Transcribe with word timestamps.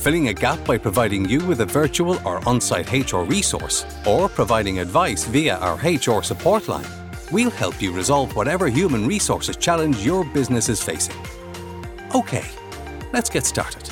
filling 0.00 0.28
a 0.28 0.32
gap 0.32 0.64
by 0.64 0.78
providing 0.78 1.28
you 1.28 1.44
with 1.44 1.60
a 1.60 1.66
virtual 1.66 2.18
or 2.26 2.40
on 2.48 2.58
site 2.58 2.90
HR 2.90 3.18
resource, 3.18 3.84
or 4.06 4.30
providing 4.30 4.78
advice 4.78 5.24
via 5.24 5.56
our 5.56 5.76
HR 5.76 6.22
support 6.22 6.68
line, 6.68 6.86
we'll 7.30 7.50
help 7.50 7.82
you 7.82 7.92
resolve 7.92 8.34
whatever 8.34 8.68
human 8.68 9.06
resources 9.06 9.58
challenge 9.58 9.98
your 9.98 10.24
business 10.24 10.70
is 10.70 10.82
facing. 10.82 11.14
Okay, 12.14 12.46
let's 13.12 13.28
get 13.28 13.44
started. 13.44 13.86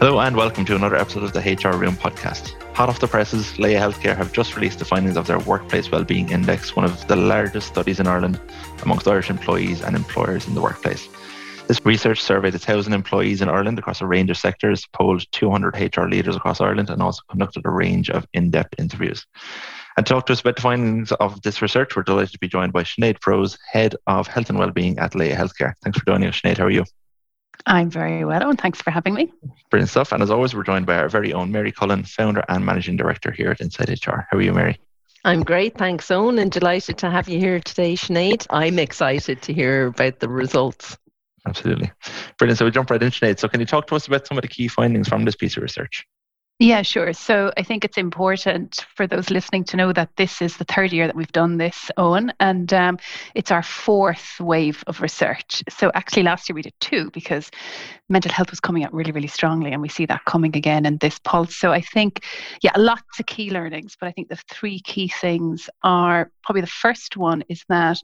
Hello, 0.00 0.18
and 0.18 0.36
welcome 0.36 0.64
to 0.64 0.74
another 0.74 0.96
episode 0.96 1.22
of 1.22 1.32
the 1.32 1.38
HR 1.38 1.76
Room 1.76 1.94
podcast. 1.94 2.60
Hot 2.74 2.88
off 2.88 2.98
the 2.98 3.06
presses, 3.06 3.56
Laya 3.60 3.78
Healthcare 3.78 4.16
have 4.16 4.32
just 4.32 4.56
released 4.56 4.80
the 4.80 4.84
findings 4.84 5.16
of 5.16 5.28
their 5.28 5.38
Workplace 5.38 5.88
Wellbeing 5.92 6.30
Index, 6.30 6.74
one 6.74 6.84
of 6.84 7.06
the 7.06 7.14
largest 7.14 7.68
studies 7.68 8.00
in 8.00 8.08
Ireland 8.08 8.40
amongst 8.82 9.06
Irish 9.06 9.30
employees 9.30 9.82
and 9.82 9.94
employers 9.94 10.48
in 10.48 10.54
the 10.54 10.60
workplace. 10.60 11.08
This 11.66 11.84
research 11.86 12.20
surveyed 12.22 12.52
1,000 12.52 12.92
employees 12.92 13.40
in 13.40 13.48
Ireland 13.48 13.78
across 13.78 14.02
a 14.02 14.06
range 14.06 14.30
of 14.30 14.36
sectors, 14.36 14.86
polled 14.92 15.24
200 15.32 15.96
HR 15.96 16.04
leaders 16.04 16.36
across 16.36 16.60
Ireland, 16.60 16.90
and 16.90 17.00
also 17.00 17.22
conducted 17.30 17.64
a 17.64 17.70
range 17.70 18.10
of 18.10 18.26
in 18.34 18.50
depth 18.50 18.74
interviews. 18.78 19.26
And 19.96 20.04
to 20.04 20.12
talk 20.12 20.26
to 20.26 20.34
us 20.34 20.40
about 20.40 20.56
the 20.56 20.62
findings 20.62 21.10
of 21.12 21.40
this 21.40 21.62
research, 21.62 21.96
we're 21.96 22.02
delighted 22.02 22.32
to 22.32 22.38
be 22.38 22.48
joined 22.48 22.74
by 22.74 22.82
Sinead 22.82 23.18
Proos, 23.20 23.56
Head 23.70 23.94
of 24.06 24.26
Health 24.26 24.50
and 24.50 24.58
Wellbeing 24.58 24.98
at 24.98 25.14
Laya 25.14 25.34
Healthcare. 25.34 25.72
Thanks 25.82 25.98
for 25.98 26.04
joining 26.04 26.28
us, 26.28 26.38
Sinead. 26.38 26.58
How 26.58 26.66
are 26.66 26.70
you? 26.70 26.84
I'm 27.64 27.88
very 27.88 28.26
well, 28.26 28.50
and 28.50 28.60
thanks 28.60 28.82
for 28.82 28.90
having 28.90 29.14
me. 29.14 29.32
Brilliant 29.70 29.88
stuff. 29.88 30.12
And 30.12 30.22
as 30.22 30.30
always, 30.30 30.54
we're 30.54 30.64
joined 30.64 30.84
by 30.84 30.96
our 30.96 31.08
very 31.08 31.32
own 31.32 31.50
Mary 31.50 31.72
Cullen, 31.72 32.02
founder 32.02 32.44
and 32.48 32.66
managing 32.66 32.98
director 32.98 33.30
here 33.30 33.50
at 33.50 33.62
Insight 33.62 33.88
HR. 33.88 34.26
How 34.30 34.36
are 34.36 34.42
you, 34.42 34.52
Mary? 34.52 34.78
I'm 35.24 35.42
great, 35.42 35.78
thanks, 35.78 36.10
Owen, 36.10 36.38
and 36.38 36.52
delighted 36.52 36.98
to 36.98 37.10
have 37.10 37.26
you 37.30 37.38
here 37.38 37.58
today, 37.58 37.94
Sinead. 37.94 38.46
I'm 38.50 38.78
excited 38.78 39.40
to 39.42 39.54
hear 39.54 39.86
about 39.86 40.18
the 40.20 40.28
results. 40.28 40.98
Absolutely. 41.46 41.92
Brilliant. 42.38 42.58
So 42.58 42.64
we 42.64 42.70
jump 42.70 42.90
right 42.90 43.02
in, 43.02 43.10
Sinead. 43.10 43.38
So 43.38 43.48
can 43.48 43.60
you 43.60 43.66
talk 43.66 43.86
to 43.88 43.96
us 43.96 44.06
about 44.06 44.26
some 44.26 44.38
of 44.38 44.42
the 44.42 44.48
key 44.48 44.68
findings 44.68 45.08
from 45.08 45.24
this 45.24 45.36
piece 45.36 45.56
of 45.56 45.62
research? 45.62 46.06
Yeah, 46.60 46.82
sure. 46.82 47.12
So 47.12 47.52
I 47.56 47.64
think 47.64 47.84
it's 47.84 47.98
important 47.98 48.86
for 48.94 49.08
those 49.08 49.28
listening 49.28 49.64
to 49.64 49.76
know 49.76 49.92
that 49.92 50.10
this 50.16 50.40
is 50.40 50.56
the 50.56 50.64
third 50.64 50.92
year 50.92 51.08
that 51.08 51.16
we've 51.16 51.32
done 51.32 51.56
this, 51.56 51.90
Owen, 51.96 52.32
and 52.38 52.72
um, 52.72 52.98
it's 53.34 53.50
our 53.50 53.62
fourth 53.62 54.38
wave 54.38 54.84
of 54.86 55.00
research. 55.00 55.64
So 55.68 55.90
actually, 55.94 56.22
last 56.22 56.48
year 56.48 56.54
we 56.54 56.62
did 56.62 56.74
two 56.78 57.10
because 57.10 57.50
mental 58.08 58.30
health 58.30 58.50
was 58.50 58.60
coming 58.60 58.84
out 58.84 58.94
really, 58.94 59.10
really 59.10 59.26
strongly, 59.26 59.72
and 59.72 59.82
we 59.82 59.88
see 59.88 60.06
that 60.06 60.24
coming 60.26 60.56
again 60.56 60.86
in 60.86 60.96
this 60.98 61.18
pulse. 61.18 61.56
So 61.56 61.72
I 61.72 61.80
think, 61.80 62.24
yeah, 62.62 62.72
lots 62.76 63.18
of 63.18 63.26
key 63.26 63.50
learnings, 63.50 63.96
but 63.98 64.08
I 64.08 64.12
think 64.12 64.28
the 64.28 64.40
three 64.48 64.78
key 64.78 65.08
things 65.08 65.68
are 65.82 66.30
probably 66.44 66.60
the 66.60 66.68
first 66.68 67.16
one 67.16 67.42
is 67.48 67.64
that 67.68 67.98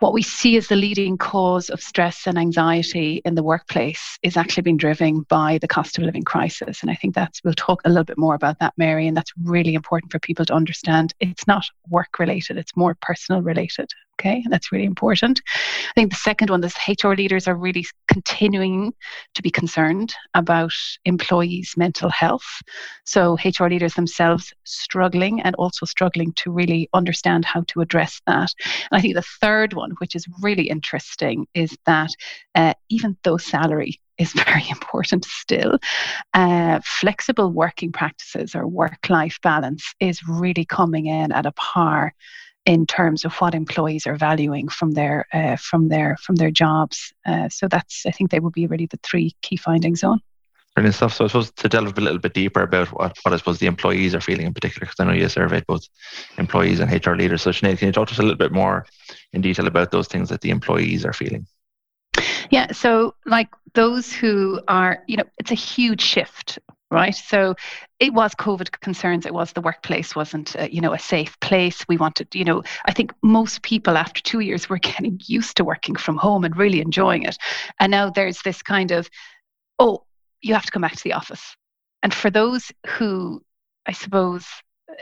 what 0.00 0.14
we 0.14 0.22
see 0.22 0.56
as 0.56 0.66
the 0.66 0.76
leading 0.76 1.18
cause 1.18 1.68
of 1.68 1.80
stress 1.80 2.26
and 2.26 2.38
anxiety 2.38 3.20
in 3.24 3.34
the 3.34 3.42
workplace 3.42 4.18
is 4.22 4.36
actually 4.36 4.62
being 4.62 4.78
driven 4.78 5.20
by 5.28 5.58
the 5.58 5.68
cost 5.68 5.98
of 5.98 6.04
living 6.04 6.22
crisis. 6.22 6.80
And 6.80 6.90
I 6.90 6.94
think 6.94 7.14
that's, 7.14 7.42
we'll 7.44 7.54
talk 7.54 7.82
a 7.84 7.88
little 7.90 8.04
bit 8.04 8.18
more 8.18 8.34
about 8.34 8.58
that, 8.60 8.72
Mary, 8.78 9.06
and 9.06 9.16
that's 9.16 9.32
really 9.44 9.74
important 9.74 10.10
for 10.10 10.18
people 10.18 10.46
to 10.46 10.54
understand. 10.54 11.14
It's 11.20 11.46
not 11.46 11.64
work 11.88 12.18
related, 12.18 12.56
it's 12.56 12.76
more 12.76 12.96
personal 13.02 13.42
related. 13.42 13.90
Okay, 14.20 14.42
and 14.44 14.52
that's 14.52 14.70
really 14.70 14.84
important. 14.84 15.40
I 15.48 15.92
think 15.94 16.10
the 16.10 16.16
second 16.16 16.50
one 16.50 16.62
is 16.62 16.74
HR 16.86 17.14
leaders 17.14 17.48
are 17.48 17.54
really 17.54 17.86
continuing 18.06 18.92
to 19.34 19.40
be 19.40 19.50
concerned 19.50 20.14
about 20.34 20.74
employees' 21.06 21.72
mental 21.78 22.10
health. 22.10 22.44
So 23.04 23.38
HR 23.42 23.68
leaders 23.68 23.94
themselves 23.94 24.52
struggling 24.64 25.40
and 25.40 25.54
also 25.54 25.86
struggling 25.86 26.34
to 26.34 26.50
really 26.50 26.90
understand 26.92 27.46
how 27.46 27.64
to 27.68 27.80
address 27.80 28.20
that. 28.26 28.50
And 28.90 28.98
I 28.98 29.00
think 29.00 29.14
the 29.14 29.24
third 29.40 29.72
one, 29.72 29.92
which 29.98 30.14
is 30.14 30.26
really 30.42 30.68
interesting, 30.68 31.46
is 31.54 31.74
that 31.86 32.10
uh, 32.54 32.74
even 32.90 33.16
though 33.24 33.38
salary 33.38 33.98
is 34.18 34.34
very 34.34 34.68
important 34.68 35.24
still. 35.24 35.78
Uh, 36.34 36.78
flexible 36.84 37.50
working 37.50 37.90
practices 37.90 38.54
or 38.54 38.68
work 38.68 39.08
life 39.08 39.38
balance 39.42 39.94
is 39.98 40.20
really 40.28 40.66
coming 40.66 41.06
in 41.06 41.32
at 41.32 41.46
a 41.46 41.52
par 41.52 42.12
in 42.70 42.86
terms 42.86 43.24
of 43.24 43.34
what 43.40 43.52
employees 43.52 44.06
are 44.06 44.14
valuing 44.14 44.68
from 44.68 44.92
their 44.92 45.26
uh, 45.32 45.56
from 45.56 45.88
their 45.88 46.16
from 46.18 46.36
their 46.36 46.52
jobs. 46.52 47.12
Uh, 47.26 47.48
so 47.48 47.66
that's 47.66 48.06
I 48.06 48.12
think 48.12 48.30
they 48.30 48.38
would 48.38 48.52
be 48.52 48.68
really 48.68 48.86
the 48.86 49.00
three 49.02 49.34
key 49.42 49.56
findings 49.56 50.04
on. 50.04 50.22
Brilliant 50.76 50.94
stuff. 50.94 51.12
So 51.12 51.24
I 51.24 51.26
suppose 51.26 51.50
to 51.50 51.68
delve 51.68 51.98
a 51.98 52.00
little 52.00 52.20
bit 52.20 52.32
deeper 52.32 52.62
about 52.62 52.92
what, 52.92 53.18
what 53.22 53.34
I 53.34 53.38
suppose 53.38 53.58
the 53.58 53.66
employees 53.66 54.14
are 54.14 54.20
feeling 54.20 54.46
in 54.46 54.54
particular, 54.54 54.86
because 54.86 55.00
I 55.00 55.04
know 55.04 55.18
you 55.18 55.28
surveyed 55.28 55.66
both 55.66 55.88
employees 56.38 56.78
and 56.78 56.92
HR 56.92 57.14
leaders. 57.14 57.42
So 57.42 57.50
Sinead, 57.50 57.78
can 57.78 57.88
you 57.88 57.92
talk 57.92 58.06
to 58.06 58.14
us 58.14 58.20
a 58.20 58.22
little 58.22 58.38
bit 58.38 58.52
more 58.52 58.86
in 59.32 59.40
detail 59.40 59.66
about 59.66 59.90
those 59.90 60.06
things 60.06 60.28
that 60.28 60.40
the 60.42 60.50
employees 60.50 61.04
are 61.04 61.12
feeling? 61.12 61.48
Yeah, 62.50 62.70
so 62.70 63.16
like 63.26 63.48
those 63.74 64.12
who 64.12 64.60
are, 64.68 65.02
you 65.08 65.16
know, 65.16 65.24
it's 65.38 65.50
a 65.50 65.56
huge 65.56 66.02
shift 66.02 66.60
right? 66.90 67.14
So 67.14 67.54
it 68.00 68.12
was 68.12 68.34
COVID 68.34 68.70
concerns. 68.80 69.26
It 69.26 69.34
was 69.34 69.52
the 69.52 69.60
workplace 69.60 70.16
wasn't, 70.16 70.56
uh, 70.56 70.68
you 70.70 70.80
know, 70.80 70.92
a 70.92 70.98
safe 70.98 71.38
place. 71.40 71.84
We 71.88 71.96
wanted, 71.96 72.34
you 72.34 72.44
know, 72.44 72.62
I 72.86 72.92
think 72.92 73.12
most 73.22 73.62
people 73.62 73.96
after 73.96 74.20
two 74.22 74.40
years 74.40 74.68
were 74.68 74.78
getting 74.82 75.20
used 75.24 75.56
to 75.58 75.64
working 75.64 75.96
from 75.96 76.16
home 76.16 76.44
and 76.44 76.56
really 76.56 76.80
enjoying 76.80 77.22
it. 77.22 77.36
And 77.78 77.90
now 77.90 78.10
there's 78.10 78.42
this 78.42 78.62
kind 78.62 78.90
of, 78.90 79.08
oh, 79.78 80.04
you 80.40 80.54
have 80.54 80.66
to 80.66 80.72
come 80.72 80.82
back 80.82 80.96
to 80.96 81.04
the 81.04 81.12
office. 81.12 81.56
And 82.02 82.12
for 82.12 82.30
those 82.30 82.72
who, 82.86 83.42
I 83.86 83.92
suppose, 83.92 84.46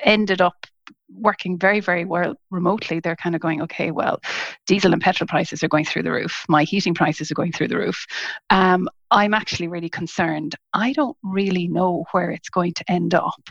ended 0.03 0.41
up 0.41 0.67
working 1.13 1.59
very, 1.59 1.81
very 1.81 2.05
well 2.05 2.35
remotely, 2.51 3.01
they're 3.01 3.17
kind 3.17 3.35
of 3.35 3.41
going, 3.41 3.63
okay, 3.63 3.91
well, 3.91 4.21
diesel 4.67 4.93
and 4.93 5.03
petrol 5.03 5.27
prices 5.27 5.63
are 5.63 5.69
going 5.69 5.85
through 5.85 6.03
the 6.03 6.13
roof. 6.13 6.45
My 6.49 6.65
heating 6.65 6.95
prices 6.95 7.31
are 7.31 7.35
going 7.35 7.53
through 7.53 7.69
the 7.69 7.79
roof. 7.79 8.07
Um, 8.51 8.89
I'm 9.11 9.35
actually 9.35 9.69
really 9.69 9.89
concerned. 9.89 10.55
I 10.75 10.93
don't 10.93 11.17
really 11.23 11.69
know 11.69 12.05
where 12.13 12.31
it's 12.31 12.51
going 12.51 12.75
to 12.75 12.91
end 12.91 13.15
up. 13.15 13.49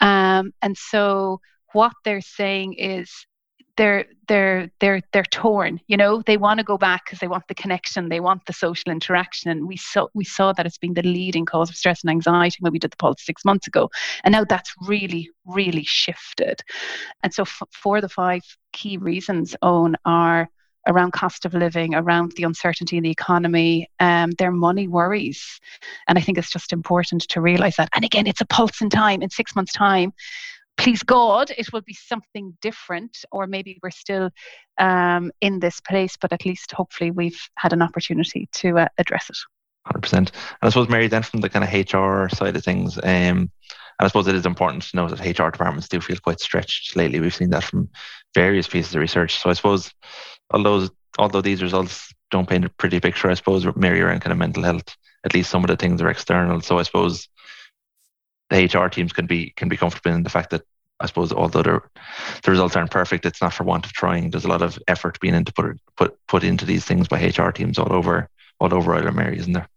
Um, 0.00 0.52
and 0.60 0.76
so 0.76 1.40
what 1.72 1.92
they're 2.04 2.20
saying 2.20 2.74
is 2.74 3.26
they're 3.78 4.04
they're 4.26 4.70
they're 4.80 5.00
they're 5.12 5.22
torn 5.22 5.80
you 5.86 5.96
know 5.96 6.20
they 6.26 6.36
want 6.36 6.58
to 6.58 6.64
go 6.64 6.76
back 6.76 7.06
because 7.06 7.20
they 7.20 7.28
want 7.28 7.46
the 7.48 7.54
connection 7.54 8.08
they 8.08 8.20
want 8.20 8.44
the 8.44 8.52
social 8.52 8.92
interaction 8.92 9.50
and 9.50 9.66
we 9.66 9.76
saw 9.76 10.06
we 10.14 10.24
saw 10.24 10.52
that 10.52 10.66
as 10.66 10.76
being 10.76 10.94
the 10.94 11.02
leading 11.02 11.46
cause 11.46 11.70
of 11.70 11.76
stress 11.76 12.02
and 12.02 12.10
anxiety 12.10 12.56
when 12.60 12.72
we 12.72 12.78
did 12.78 12.90
the 12.90 12.96
pulse 12.96 13.24
six 13.24 13.44
months 13.44 13.66
ago 13.66 13.88
and 14.24 14.32
now 14.32 14.44
that's 14.44 14.74
really 14.86 15.30
really 15.46 15.84
shifted 15.84 16.60
and 17.22 17.32
so 17.32 17.42
f- 17.42 17.62
for 17.70 18.00
the 18.00 18.08
five 18.08 18.42
key 18.72 18.98
reasons 18.98 19.56
Owen 19.62 19.96
are 20.04 20.48
around 20.86 21.12
cost 21.12 21.44
of 21.44 21.52
living, 21.52 21.94
around 21.94 22.32
the 22.36 22.44
uncertainty 22.44 22.96
in 22.96 23.02
the 23.02 23.10
economy, 23.10 23.86
um, 24.00 24.30
their 24.38 24.50
money 24.50 24.88
worries. 24.88 25.60
And 26.08 26.16
I 26.16 26.22
think 26.22 26.38
it's 26.38 26.50
just 26.50 26.72
important 26.72 27.28
to 27.28 27.40
realize 27.42 27.76
that. 27.76 27.90
And 27.94 28.06
again, 28.06 28.26
it's 28.26 28.40
a 28.40 28.46
pulse 28.46 28.80
in 28.80 28.88
time. 28.88 29.20
In 29.20 29.28
six 29.28 29.54
months' 29.54 29.74
time, 29.74 30.12
please 30.78 31.02
God, 31.02 31.50
it 31.58 31.72
will 31.72 31.82
be 31.82 31.94
something 31.94 32.56
different, 32.62 33.24
or 33.30 33.46
maybe 33.46 33.78
we're 33.82 33.90
still 33.90 34.30
um, 34.78 35.30
in 35.40 35.58
this 35.58 35.80
place, 35.80 36.16
but 36.16 36.32
at 36.32 36.46
least 36.46 36.72
hopefully 36.72 37.10
we've 37.10 37.40
had 37.56 37.72
an 37.72 37.82
opportunity 37.82 38.48
to 38.52 38.78
uh, 38.78 38.88
address 38.96 39.28
it. 39.28 39.36
100%. 39.92 40.12
And 40.16 40.30
I 40.62 40.68
suppose, 40.68 40.88
Mary, 40.88 41.08
then 41.08 41.22
from 41.22 41.40
the 41.40 41.48
kind 41.48 41.64
of 41.64 41.72
HR 41.72 42.34
side 42.34 42.56
of 42.56 42.64
things, 42.64 42.96
um, 42.98 43.50
and 44.00 44.04
I 44.04 44.06
suppose 44.06 44.28
it 44.28 44.36
is 44.36 44.46
important 44.46 44.84
to 44.84 44.96
know 44.96 45.08
that 45.08 45.20
HR 45.20 45.50
departments 45.50 45.88
do 45.88 46.00
feel 46.00 46.18
quite 46.18 46.40
stretched 46.40 46.94
lately. 46.94 47.18
We've 47.20 47.34
seen 47.34 47.50
that 47.50 47.64
from 47.64 47.88
various 48.34 48.68
pieces 48.68 48.94
of 48.94 49.00
research. 49.00 49.40
So 49.40 49.50
I 49.50 49.54
suppose, 49.54 49.92
although 50.52 50.88
although 51.18 51.40
these 51.40 51.62
results 51.62 52.12
don't 52.30 52.48
paint 52.48 52.64
a 52.64 52.68
pretty 52.68 53.00
picture, 53.00 53.28
I 53.28 53.34
suppose, 53.34 53.66
Mary, 53.74 54.00
around 54.00 54.20
kind 54.20 54.32
of 54.32 54.38
mental 54.38 54.62
health, 54.62 54.96
at 55.24 55.34
least 55.34 55.50
some 55.50 55.64
of 55.64 55.68
the 55.68 55.76
things 55.76 56.00
are 56.00 56.08
external. 56.08 56.60
So 56.60 56.78
I 56.78 56.84
suppose 56.84 57.28
the 58.50 58.64
HR 58.64 58.88
teams 58.88 59.12
can 59.12 59.26
be 59.26 59.50
can 59.50 59.68
be 59.68 59.76
comfortable 59.76 60.12
in 60.12 60.22
the 60.22 60.30
fact 60.30 60.50
that 60.50 60.62
I 61.00 61.06
suppose 61.06 61.32
although 61.32 61.62
the 61.62 62.50
results 62.50 62.76
aren't 62.76 62.90
perfect, 62.90 63.24
it's 63.24 63.40
not 63.40 63.52
for 63.52 63.64
want 63.64 63.86
of 63.86 63.92
trying. 63.92 64.30
There's 64.30 64.44
a 64.44 64.48
lot 64.48 64.62
of 64.62 64.78
effort 64.88 65.20
being 65.20 65.34
into 65.34 65.52
put 65.52 65.78
put 65.96 66.18
put 66.26 66.44
into 66.44 66.64
these 66.66 66.84
things 66.84 67.08
by 67.08 67.22
HR 67.24 67.50
teams 67.50 67.78
all 67.78 67.92
over 67.92 68.28
all 68.60 68.74
over 68.74 68.94
Ireland, 68.94 69.16
Mary, 69.16 69.38
isn't 69.38 69.52
there? 69.52 69.68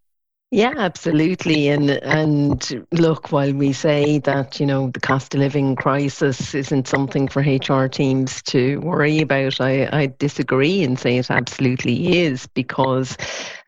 Yeah, 0.54 0.74
absolutely. 0.76 1.70
And 1.70 1.90
and 1.90 2.86
look, 2.92 3.32
while 3.32 3.54
we 3.54 3.72
say 3.72 4.20
that, 4.20 4.60
you 4.60 4.66
know, 4.66 4.90
the 4.90 5.00
cost 5.00 5.34
of 5.34 5.40
living 5.40 5.78
crisis 5.78 6.54
isn't 6.54 6.90
something 6.90 7.30
for 7.30 7.42
HR 7.42 7.88
teams 7.88 8.42
to 8.44 8.80
worry 8.82 9.20
about, 9.22 9.62
I, 9.62 9.88
I 9.94 10.08
disagree 10.20 10.84
and 10.84 11.00
say 11.00 11.18
it 11.18 11.32
absolutely 11.32 12.20
is 12.20 12.48
because, 12.48 13.16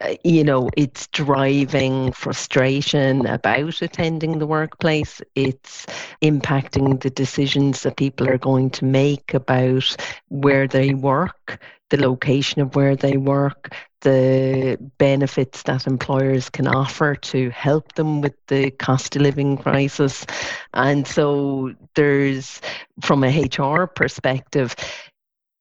uh, 0.02 0.16
you 0.26 0.44
know, 0.44 0.70
it's 0.76 1.08
driving 1.08 2.12
frustration 2.12 3.28
about 3.28 3.82
attending 3.82 4.40
the 4.40 4.48
workplace. 4.48 5.22
It's 5.36 5.86
impacting 6.22 7.00
the 7.02 7.10
decisions 7.10 7.84
that 7.84 7.96
people 7.96 8.28
are 8.28 8.38
going 8.38 8.72
to 8.72 8.86
make 8.86 9.34
about 9.34 9.96
where 10.28 10.68
they 10.68 10.94
work 10.94 11.62
the 11.94 12.08
location 12.08 12.60
of 12.60 12.76
where 12.76 12.96
they 12.96 13.18
work, 13.18 13.76
the 14.02 14.80
benefits 14.98 15.62
that 15.62 15.86
employers 15.86 16.50
can 16.50 16.66
offer 16.66 17.14
to 17.14 17.52
help 17.52 17.94
them 17.94 18.20
with 18.20 18.34
the 18.48 18.72
cost 18.72 19.16
of 19.16 19.22
living 19.22 19.58
crisis. 19.58 20.26
And 20.74 21.06
so 21.06 21.72
there's, 21.94 22.62
from 23.04 23.24
a 23.24 23.44
HR 23.44 23.86
perspective, 23.86 24.76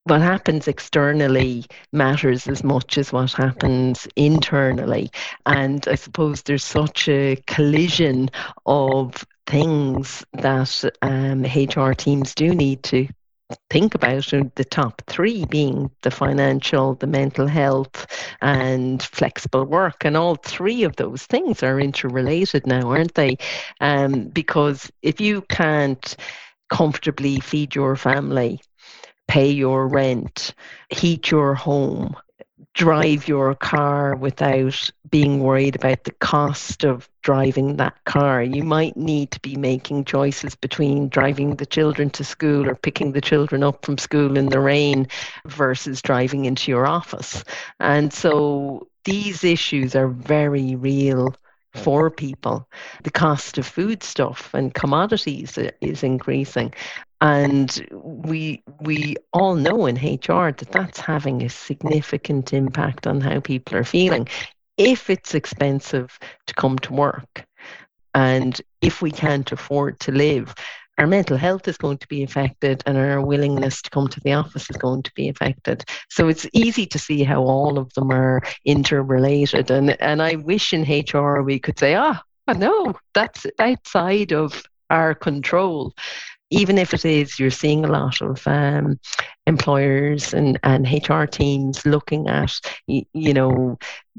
what 0.04 0.22
happens 0.22 0.68
externally 0.68 1.66
matters 1.92 2.48
as 2.48 2.64
much 2.64 2.96
as 2.96 3.12
what 3.12 3.32
happens 3.32 4.08
internally. 4.16 5.10
And 5.44 5.86
I 5.86 5.96
suppose 5.96 6.40
there's 6.40 6.64
such 6.64 7.10
a 7.10 7.36
collision 7.46 8.30
of 8.64 9.22
things 9.46 10.24
that 10.32 10.82
um, 11.02 11.42
HR 11.42 11.92
teams 11.92 12.34
do 12.34 12.54
need 12.54 12.82
to 12.84 13.06
think 13.70 13.94
about 13.94 14.26
the 14.54 14.66
top 14.68 15.02
three 15.06 15.44
being 15.46 15.90
the 16.02 16.10
financial, 16.10 16.94
the 16.94 17.06
mental 17.06 17.46
health, 17.46 18.06
and 18.40 19.02
flexible 19.02 19.64
work. 19.64 20.04
And 20.04 20.16
all 20.16 20.36
three 20.36 20.84
of 20.84 20.96
those 20.96 21.24
things 21.24 21.62
are 21.62 21.80
interrelated 21.80 22.66
now, 22.66 22.90
aren't 22.90 23.14
they? 23.14 23.38
Um, 23.80 24.28
because 24.28 24.90
if 25.02 25.20
you 25.20 25.42
can't 25.42 26.16
comfortably 26.70 27.40
feed 27.40 27.74
your 27.74 27.96
family, 27.96 28.60
pay 29.28 29.50
your 29.50 29.88
rent, 29.88 30.54
heat 30.90 31.30
your 31.30 31.54
home, 31.54 32.16
drive 32.74 33.28
your 33.28 33.54
car 33.54 34.16
without 34.16 34.90
being 35.10 35.40
worried 35.40 35.76
about 35.76 36.04
the 36.04 36.12
cost 36.12 36.84
of 36.84 37.08
driving 37.22 37.76
that 37.76 38.02
car. 38.04 38.42
You 38.42 38.64
might 38.64 38.96
need 38.96 39.30
to 39.32 39.40
be 39.40 39.56
making 39.56 40.04
choices 40.04 40.54
between 40.54 41.08
driving 41.08 41.56
the 41.56 41.66
children 41.66 42.08
to 42.10 42.24
school 42.24 42.68
or 42.68 42.74
picking 42.74 43.12
the 43.12 43.20
children 43.20 43.62
up 43.62 43.84
from 43.84 43.98
school 43.98 44.38
in 44.38 44.48
the 44.48 44.60
rain 44.60 45.08
versus 45.46 46.00
driving 46.00 46.46
into 46.46 46.70
your 46.70 46.86
office. 46.86 47.44
And 47.78 48.12
so 48.12 48.88
these 49.04 49.44
issues 49.44 49.94
are 49.94 50.08
very 50.08 50.74
real 50.74 51.34
for 51.74 52.10
people. 52.10 52.68
The 53.04 53.10
cost 53.10 53.58
of 53.58 53.66
foodstuff 53.66 54.52
and 54.54 54.74
commodities 54.74 55.58
is 55.80 56.02
increasing. 56.02 56.74
And 57.20 57.86
we 57.92 58.62
we 58.80 59.16
all 59.32 59.54
know 59.54 59.86
in 59.86 59.96
HR 59.96 60.50
that 60.50 60.72
that's 60.72 61.00
having 61.00 61.42
a 61.42 61.48
significant 61.48 62.52
impact 62.52 63.06
on 63.06 63.20
how 63.20 63.40
people 63.40 63.76
are 63.76 63.84
feeling. 63.84 64.28
If 64.76 65.08
it's 65.08 65.34
expensive 65.34 66.18
to 66.46 66.54
come 66.54 66.78
to 66.80 66.92
work, 66.92 67.46
and 68.14 68.60
if 68.80 69.00
we 69.00 69.10
can't 69.10 69.50
afford 69.52 70.00
to 70.00 70.12
live, 70.12 70.54
our 70.98 71.06
mental 71.06 71.36
health 71.36 71.66
is 71.68 71.76
going 71.76 71.98
to 71.98 72.08
be 72.08 72.22
affected 72.22 72.82
and 72.86 72.96
our 72.98 73.20
willingness 73.20 73.82
to 73.82 73.90
come 73.90 74.08
to 74.08 74.20
the 74.20 74.32
office 74.32 74.68
is 74.70 74.76
going 74.76 75.02
to 75.02 75.12
be 75.14 75.28
affected. 75.28 75.84
So 76.10 76.28
it's 76.28 76.46
easy 76.52 76.86
to 76.86 76.98
see 76.98 77.22
how 77.22 77.42
all 77.42 77.78
of 77.78 77.92
them 77.94 78.10
are 78.10 78.42
interrelated. 78.64 79.70
And 79.70 80.00
and 80.00 80.22
I 80.22 80.36
wish 80.36 80.72
in 80.72 80.82
HR 80.82 81.42
we 81.42 81.58
could 81.58 81.78
say, 81.78 81.94
ah, 81.94 82.22
oh, 82.48 82.52
no, 82.52 82.94
that's 83.14 83.46
outside 83.58 84.32
of 84.32 84.62
our 84.90 85.14
control 85.14 85.94
even 86.52 86.76
if 86.76 86.92
it 86.92 87.04
is, 87.04 87.38
you're 87.38 87.50
seeing 87.50 87.84
a 87.84 87.90
lot 87.90 88.20
of 88.20 88.46
um, 88.46 89.00
employers 89.46 90.34
and, 90.34 90.58
and 90.62 90.86
HR 90.86 91.24
teams 91.24 91.84
looking 91.86 92.28
at, 92.28 92.52
you, 92.86 93.32
know, 93.32 93.78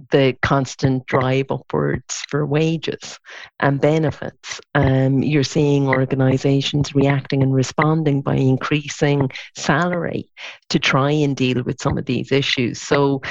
the 0.09 0.35
constant 0.41 1.06
drive 1.06 1.51
upwards 1.51 2.24
for 2.30 2.44
wages 2.45 3.19
and 3.59 3.80
benefits. 3.80 4.59
Um, 4.74 5.21
you're 5.21 5.44
seeing 5.44 5.88
organisations 5.88 6.95
reacting 6.95 7.44
and 7.44 7.53
responding 7.53 8.21
by 8.21 8.35
increasing 8.35 9.30
salary 9.56 10.27
to 10.69 10.80
try 10.80 11.12
and 11.12 11.35
deal 11.35 11.62
with 11.62 11.80
some 11.80 12.00
of 12.00 12.06
these 12.06 12.31
issues. 12.31 12.81
So 12.81 13.21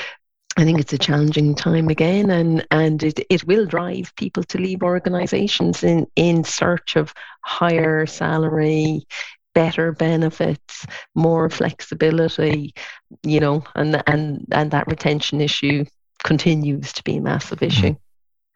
I 0.58 0.64
think 0.64 0.80
it's 0.80 0.92
a 0.92 0.98
challenging 0.98 1.54
time 1.54 1.88
again, 1.88 2.30
and, 2.30 2.66
and 2.70 3.02
it, 3.02 3.24
it 3.30 3.44
will 3.44 3.64
drive 3.64 4.14
people 4.16 4.42
to 4.44 4.58
leave 4.58 4.82
organisations 4.82 5.82
in, 5.82 6.06
in 6.14 6.44
search 6.44 6.96
of 6.96 7.14
higher 7.42 8.04
salary, 8.04 9.06
better 9.54 9.92
benefits, 9.92 10.86
more 11.14 11.48
flexibility, 11.48 12.74
you 13.22 13.40
know, 13.40 13.64
and 13.74 14.02
and 14.06 14.46
and 14.52 14.70
that 14.70 14.86
retention 14.86 15.40
issue 15.40 15.84
continues 16.22 16.92
to 16.92 17.02
be 17.02 17.16
a 17.16 17.20
massive 17.20 17.60
mm-hmm. 17.60 17.86
issue. 17.86 17.96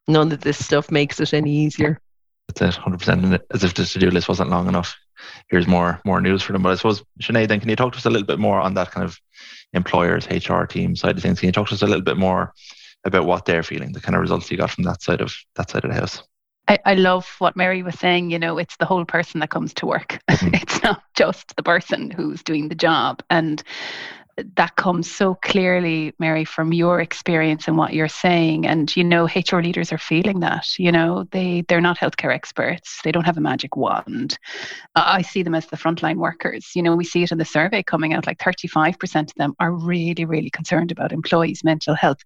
None 0.08 0.32
of 0.32 0.40
this 0.40 0.64
stuff 0.64 0.90
makes 0.90 1.18
it 1.20 1.34
any 1.34 1.50
easier. 1.50 1.98
That's 2.48 2.76
it, 2.76 2.80
hundred 2.80 2.98
percent. 2.98 3.42
As 3.52 3.64
if 3.64 3.74
the 3.74 3.84
to-do 3.84 4.10
list 4.10 4.28
wasn't 4.28 4.50
long 4.50 4.68
enough. 4.68 4.96
Here's 5.48 5.66
more 5.66 6.00
more 6.04 6.20
news 6.20 6.42
for 6.42 6.52
them. 6.52 6.62
But 6.62 6.72
I 6.72 6.74
suppose 6.76 7.02
Sinead, 7.22 7.48
then 7.48 7.60
can 7.60 7.68
you 7.68 7.76
talk 7.76 7.92
to 7.92 7.98
us 7.98 8.06
a 8.06 8.10
little 8.10 8.26
bit 8.26 8.38
more 8.38 8.60
on 8.60 8.74
that 8.74 8.90
kind 8.90 9.04
of 9.04 9.18
employers, 9.72 10.26
HR 10.28 10.64
team 10.64 10.96
side 10.96 11.16
of 11.16 11.22
things. 11.22 11.40
Can 11.40 11.48
you 11.48 11.52
talk 11.52 11.68
to 11.68 11.74
us 11.74 11.82
a 11.82 11.86
little 11.86 12.02
bit 12.02 12.16
more 12.16 12.52
about 13.04 13.26
what 13.26 13.44
they're 13.44 13.62
feeling, 13.62 13.92
the 13.92 14.00
kind 14.00 14.14
of 14.14 14.20
results 14.20 14.50
you 14.50 14.56
got 14.56 14.70
from 14.70 14.84
that 14.84 15.02
side 15.02 15.20
of 15.20 15.34
that 15.54 15.70
side 15.70 15.84
of 15.84 15.90
the 15.90 16.00
house? 16.00 16.22
I, 16.68 16.78
I 16.84 16.94
love 16.94 17.28
what 17.38 17.56
Mary 17.56 17.82
was 17.82 17.98
saying. 17.98 18.30
You 18.30 18.38
know, 18.38 18.58
it's 18.58 18.76
the 18.78 18.86
whole 18.86 19.04
person 19.04 19.40
that 19.40 19.50
comes 19.50 19.72
to 19.74 19.86
work. 19.86 20.18
Mm-hmm. 20.36 20.54
it's 20.54 20.82
not 20.82 21.02
just 21.14 21.56
the 21.56 21.62
person 21.62 22.10
who's 22.10 22.42
doing 22.42 22.68
the 22.68 22.74
job. 22.74 23.22
And 23.30 23.62
that 24.56 24.76
comes 24.76 25.10
so 25.10 25.34
clearly, 25.34 26.12
Mary, 26.18 26.44
from 26.44 26.72
your 26.72 27.00
experience 27.00 27.68
and 27.68 27.76
what 27.76 27.94
you're 27.94 28.08
saying. 28.08 28.66
And 28.66 28.94
you 28.94 29.02
know, 29.02 29.24
HR 29.26 29.60
leaders 29.60 29.92
are 29.92 29.98
feeling 29.98 30.40
that. 30.40 30.78
You 30.78 30.92
know, 30.92 31.26
they 31.30 31.62
they're 31.68 31.80
not 31.80 31.98
healthcare 31.98 32.34
experts. 32.34 33.00
They 33.02 33.12
don't 33.12 33.24
have 33.24 33.38
a 33.38 33.40
magic 33.40 33.76
wand. 33.76 34.38
I 34.94 35.22
see 35.22 35.42
them 35.42 35.54
as 35.54 35.66
the 35.66 35.76
frontline 35.76 36.16
workers. 36.16 36.72
You 36.74 36.82
know, 36.82 36.94
we 36.94 37.04
see 37.04 37.22
it 37.22 37.32
in 37.32 37.38
the 37.38 37.44
survey 37.44 37.82
coming 37.82 38.12
out. 38.12 38.26
Like 38.26 38.38
35% 38.38 39.22
of 39.22 39.34
them 39.34 39.54
are 39.58 39.72
really, 39.72 40.24
really 40.24 40.50
concerned 40.50 40.92
about 40.92 41.12
employees' 41.12 41.64
mental 41.64 41.94
health. 41.94 42.22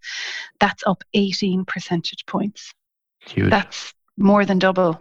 That's 0.59 0.83
up 0.87 1.05
18 1.15 1.65
percentage 1.65 2.27
points. 2.27 2.73
Huge. 3.21 3.51
That's 3.51 3.95
more 4.17 4.45
than 4.45 4.59
double 4.59 5.01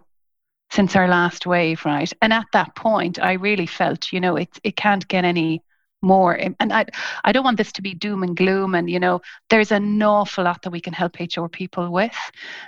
since 0.72 0.96
our 0.96 1.08
last 1.08 1.48
wave, 1.48 1.84
right? 1.86 2.12
And 2.22 2.32
at 2.32 2.46
that 2.54 2.76
point, 2.76 3.18
I 3.20 3.34
really 3.34 3.66
felt, 3.66 4.14
you 4.14 4.20
know, 4.20 4.36
it 4.36 4.50
it 4.64 4.76
can't 4.76 5.08
get 5.08 5.26
any 5.26 5.64
more. 6.02 6.34
And 6.34 6.56
i 6.74 6.86
i 7.24 7.32
don't 7.32 7.44
want 7.44 7.58
this 7.58 7.72
to 7.74 7.82
be 7.82 7.94
doom 7.94 8.24
and 8.24 8.36
gloom 8.36 8.76
and 8.76 8.90
you 8.90 9.00
know 9.00 9.22
there's 9.50 9.72
an 9.72 10.02
awful 10.02 10.44
lot 10.44 10.62
that 10.62 10.72
we 10.72 10.82
can 10.82 10.94
help 10.94 11.18
hr 11.20 11.48
people 11.48 11.92
with 11.92 12.16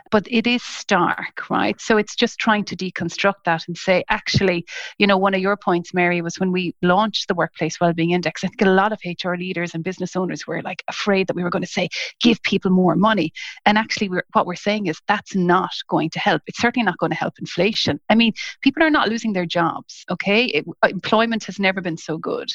but 0.10 0.28
it 0.30 0.48
is 0.48 0.64
stark 0.64 1.50
right? 1.50 1.80
So 1.80 1.98
it's 1.98 2.16
just 2.16 2.40
trying 2.40 2.66
to 2.66 2.76
deconstruct 2.76 3.44
that 3.46 3.68
and 3.68 3.78
say 3.78 4.04
actually 4.10 4.66
you 4.98 5.08
know 5.08 5.18
one 5.18 5.34
of 5.34 5.42
your 5.42 5.58
points 5.58 5.94
mary 5.94 6.22
was 6.22 6.40
when 6.40 6.52
we 6.52 6.76
launched 6.82 7.28
the 7.28 7.36
workplace 7.36 7.80
wellbeing 7.80 8.12
index 8.12 8.44
i 8.44 8.48
think 8.48 8.62
a 8.62 8.66
lot 8.66 8.92
of 8.92 9.00
hr 9.24 9.36
leaders 9.36 9.74
and 9.74 9.84
business 9.84 10.16
owners 10.16 10.46
were 10.48 10.62
like 10.62 10.84
afraid 10.88 11.28
that 11.28 11.36
we 11.36 11.44
were 11.44 11.50
going 11.50 11.64
to 11.64 11.68
say 11.68 11.90
give 12.20 12.42
people 12.44 12.72
more 12.72 12.96
money. 12.96 13.34
And 13.66 13.78
actually 13.78 14.10
we're, 14.10 14.24
what 14.34 14.46
we're 14.46 14.56
saying 14.56 14.88
is 14.88 15.02
that's 15.08 15.36
not 15.36 15.72
going 15.88 16.10
to 16.12 16.20
help. 16.20 16.42
It's 16.48 16.60
certainly 16.60 16.86
not 16.86 16.98
going 16.98 17.12
to 17.12 17.18
help 17.18 17.40
inflation. 17.40 18.00
I 18.10 18.16
mean 18.16 18.34
people 18.62 18.84
are 18.84 18.90
not 18.90 19.10
losing 19.10 19.34
their 19.34 19.46
jobs 19.46 20.06
okay? 20.10 20.46
It, 20.46 20.66
employment 20.88 21.44
has 21.46 21.60
never 21.60 21.82
been 21.82 21.98
so 21.98 22.18
good 22.18 22.50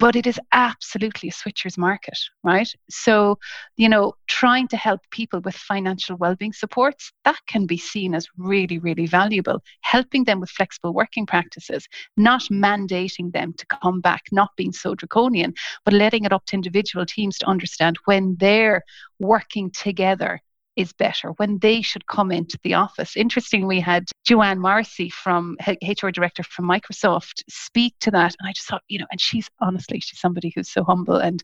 but 0.00 0.16
it 0.16 0.26
is 0.26 0.40
absolutely 0.52 1.28
a 1.28 1.32
switcher's 1.32 1.76
market, 1.76 2.18
right? 2.42 2.72
So, 2.88 3.38
you 3.76 3.86
know, 3.86 4.14
trying 4.28 4.66
to 4.68 4.76
help 4.78 5.02
people 5.10 5.40
with 5.42 5.54
financial 5.54 6.16
well-being 6.16 6.54
supports, 6.54 7.12
that 7.26 7.38
can 7.46 7.66
be 7.66 7.76
seen 7.76 8.14
as 8.14 8.26
really, 8.38 8.78
really 8.78 9.06
valuable. 9.06 9.62
Helping 9.82 10.24
them 10.24 10.40
with 10.40 10.48
flexible 10.48 10.94
working 10.94 11.26
practices, 11.26 11.86
not 12.16 12.40
mandating 12.50 13.30
them 13.32 13.52
to 13.52 13.66
come 13.66 14.00
back, 14.00 14.22
not 14.32 14.48
being 14.56 14.72
so 14.72 14.94
draconian, 14.94 15.52
but 15.84 15.92
letting 15.92 16.24
it 16.24 16.32
up 16.32 16.46
to 16.46 16.56
individual 16.56 17.04
teams 17.04 17.36
to 17.38 17.46
understand 17.46 17.98
when 18.06 18.36
they're 18.40 18.82
working 19.18 19.70
together 19.70 20.40
is 20.76 20.92
better 20.92 21.30
when 21.36 21.58
they 21.58 21.82
should 21.82 22.06
come 22.06 22.30
into 22.30 22.58
the 22.62 22.74
office. 22.74 23.16
Interesting, 23.16 23.66
we 23.66 23.80
had 23.80 24.04
Joanne 24.24 24.60
Marcy 24.60 25.10
from 25.10 25.56
HR 25.66 26.08
director 26.08 26.42
from 26.42 26.66
Microsoft 26.66 27.42
speak 27.48 27.94
to 28.00 28.10
that. 28.12 28.34
And 28.38 28.48
I 28.48 28.52
just 28.52 28.68
thought, 28.68 28.82
you 28.88 28.98
know, 28.98 29.06
and 29.10 29.20
she's 29.20 29.48
honestly, 29.60 30.00
she's 30.00 30.20
somebody 30.20 30.52
who's 30.54 30.70
so 30.70 30.84
humble 30.84 31.16
and 31.16 31.42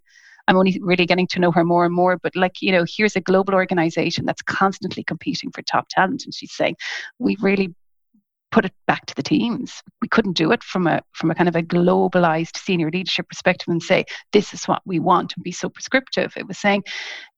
I'm 0.48 0.56
only 0.56 0.78
really 0.80 1.06
getting 1.06 1.26
to 1.28 1.40
know 1.40 1.50
her 1.52 1.64
more 1.64 1.84
and 1.84 1.94
more. 1.94 2.18
But 2.18 2.36
like, 2.36 2.62
you 2.62 2.72
know, 2.72 2.84
here's 2.88 3.16
a 3.16 3.20
global 3.20 3.54
organization 3.54 4.26
that's 4.26 4.42
constantly 4.42 5.02
competing 5.02 5.50
for 5.50 5.62
top 5.62 5.88
talent. 5.88 6.24
And 6.24 6.32
she's 6.32 6.52
saying, 6.52 6.76
we 7.18 7.36
really 7.40 7.74
put 8.52 8.64
it 8.64 8.72
back 8.86 9.04
to 9.06 9.14
the 9.14 9.22
teams. 9.22 9.82
We 10.00 10.08
couldn't 10.08 10.36
do 10.36 10.52
it 10.52 10.62
from 10.62 10.86
a 10.86 11.02
from 11.12 11.30
a 11.30 11.34
kind 11.34 11.48
of 11.48 11.56
a 11.56 11.62
globalized 11.62 12.56
senior 12.56 12.90
leadership 12.90 13.28
perspective 13.28 13.68
and 13.68 13.82
say 13.82 14.04
this 14.32 14.54
is 14.54 14.66
what 14.66 14.82
we 14.84 14.98
want 14.98 15.34
and 15.36 15.44
be 15.44 15.52
so 15.52 15.68
prescriptive. 15.68 16.32
It 16.36 16.46
was 16.46 16.58
saying 16.58 16.84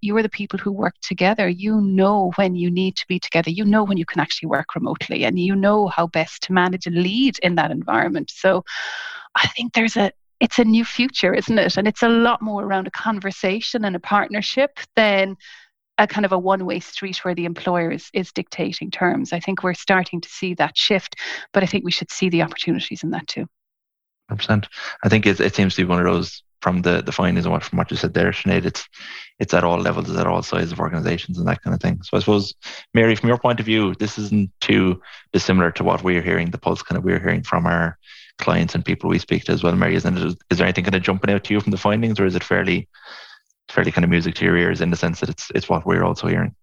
you 0.00 0.16
are 0.16 0.22
the 0.22 0.28
people 0.28 0.58
who 0.58 0.72
work 0.72 0.94
together. 1.02 1.48
You 1.48 1.80
know 1.80 2.32
when 2.36 2.54
you 2.54 2.70
need 2.70 2.96
to 2.96 3.06
be 3.08 3.18
together. 3.18 3.50
You 3.50 3.64
know 3.64 3.84
when 3.84 3.96
you 3.96 4.06
can 4.06 4.20
actually 4.20 4.48
work 4.48 4.74
remotely, 4.74 5.24
and 5.24 5.38
you 5.38 5.56
know 5.56 5.88
how 5.88 6.06
best 6.06 6.42
to 6.44 6.52
manage 6.52 6.86
and 6.86 6.96
lead 6.96 7.38
in 7.42 7.54
that 7.56 7.70
environment. 7.70 8.30
So, 8.30 8.64
I 9.34 9.46
think 9.48 9.72
there's 9.72 9.96
a 9.96 10.12
it's 10.40 10.58
a 10.58 10.64
new 10.64 10.84
future, 10.84 11.34
isn't 11.34 11.58
it? 11.58 11.76
And 11.76 11.88
it's 11.88 12.02
a 12.02 12.08
lot 12.08 12.42
more 12.42 12.62
around 12.62 12.86
a 12.86 12.92
conversation 12.92 13.84
and 13.84 13.96
a 13.96 14.00
partnership 14.00 14.78
than 14.94 15.36
a 15.98 16.06
kind 16.06 16.24
of 16.24 16.32
a 16.32 16.38
one-way 16.38 16.80
street 16.80 17.24
where 17.24 17.34
the 17.34 17.44
employer 17.44 17.90
is, 17.90 18.08
is 18.12 18.32
dictating 18.32 18.90
terms. 18.90 19.32
I 19.32 19.40
think 19.40 19.62
we're 19.62 19.74
starting 19.74 20.20
to 20.20 20.28
see 20.28 20.54
that 20.54 20.76
shift, 20.76 21.16
but 21.52 21.62
I 21.62 21.66
think 21.66 21.84
we 21.84 21.90
should 21.90 22.10
see 22.10 22.28
the 22.28 22.42
opportunities 22.42 23.02
in 23.02 23.10
that 23.10 23.26
too. 23.26 23.46
100%. 24.30 24.66
I 25.02 25.08
think 25.08 25.26
it, 25.26 25.40
it 25.40 25.54
seems 25.54 25.74
to 25.74 25.82
be 25.82 25.88
one 25.88 25.98
of 25.98 26.04
those 26.04 26.42
from 26.60 26.82
the, 26.82 27.02
the 27.02 27.12
findings 27.12 27.46
and 27.46 27.52
what 27.52 27.62
from 27.62 27.78
what 27.78 27.90
you 27.90 27.96
said 27.96 28.14
there, 28.14 28.32
Sinead, 28.32 28.64
it's 28.64 28.88
it's 29.38 29.54
at 29.54 29.64
all 29.64 29.78
levels, 29.78 30.10
it's 30.10 30.18
at 30.18 30.26
all 30.26 30.42
sizes 30.42 30.72
of 30.72 30.80
organizations 30.80 31.38
and 31.38 31.46
that 31.46 31.62
kind 31.62 31.74
of 31.74 31.80
thing. 31.80 32.02
So 32.02 32.16
I 32.16 32.20
suppose, 32.20 32.54
Mary, 32.94 33.14
from 33.14 33.28
your 33.28 33.38
point 33.38 33.60
of 33.60 33.66
view, 33.66 33.94
this 33.94 34.18
isn't 34.18 34.50
too 34.60 35.00
dissimilar 35.32 35.70
to 35.72 35.84
what 35.84 36.02
we're 36.02 36.22
hearing, 36.22 36.50
the 36.50 36.58
pulse 36.58 36.82
kind 36.82 36.98
of 36.98 37.04
we're 37.04 37.20
hearing 37.20 37.44
from 37.44 37.66
our 37.66 37.96
clients 38.38 38.74
and 38.74 38.84
people 38.84 39.08
we 39.08 39.18
speak 39.18 39.44
to 39.44 39.52
as 39.52 39.62
well. 39.62 39.74
Mary, 39.74 39.94
isn't 39.94 40.18
it? 40.18 40.36
Is 40.50 40.58
there 40.58 40.66
anything 40.66 40.84
kind 40.84 40.96
of 40.96 41.02
jumping 41.02 41.32
out 41.32 41.44
to 41.44 41.54
you 41.54 41.60
from 41.60 41.70
the 41.70 41.76
findings, 41.76 42.18
or 42.18 42.26
is 42.26 42.34
it 42.34 42.44
fairly 42.44 42.88
fairly 43.68 43.92
kind 43.92 44.04
of 44.04 44.10
music 44.10 44.34
to 44.36 44.44
your 44.44 44.56
ears 44.56 44.80
in 44.80 44.90
the 44.90 44.96
sense 44.96 45.20
that 45.20 45.28
it's 45.28 45.50
it's 45.54 45.68
what 45.68 45.86
we're 45.86 46.04
also 46.04 46.26
hearing. 46.26 46.54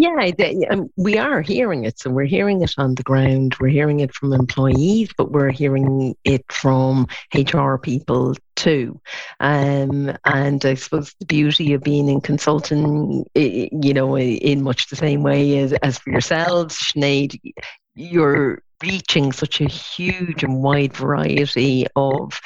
Yeah, 0.00 0.30
um, 0.70 0.90
we 0.96 1.18
are 1.18 1.42
hearing 1.42 1.84
it. 1.84 1.98
So 1.98 2.10
we're 2.10 2.24
hearing 2.24 2.62
it 2.62 2.72
on 2.78 2.94
the 2.94 3.02
ground. 3.02 3.56
We're 3.58 3.66
hearing 3.66 3.98
it 3.98 4.14
from 4.14 4.32
employees, 4.32 5.10
but 5.18 5.32
we're 5.32 5.50
hearing 5.50 6.14
it 6.22 6.44
from 6.52 7.08
HR 7.34 7.78
people 7.78 8.36
too. 8.54 9.00
Um, 9.40 10.16
and 10.24 10.64
I 10.64 10.74
suppose 10.74 11.16
the 11.18 11.26
beauty 11.26 11.72
of 11.72 11.82
being 11.82 12.08
in 12.08 12.20
consulting, 12.20 13.26
you 13.34 13.92
know, 13.92 14.16
in 14.16 14.62
much 14.62 14.86
the 14.86 14.94
same 14.94 15.24
way 15.24 15.58
as, 15.58 15.72
as 15.72 15.98
for 15.98 16.10
yourselves, 16.10 16.76
Sinead, 16.76 17.36
you're 17.96 18.62
reaching 18.82 19.32
such 19.32 19.60
a 19.60 19.68
huge 19.68 20.42
and 20.42 20.62
wide 20.62 20.92
variety 20.94 21.86
of 21.96 22.40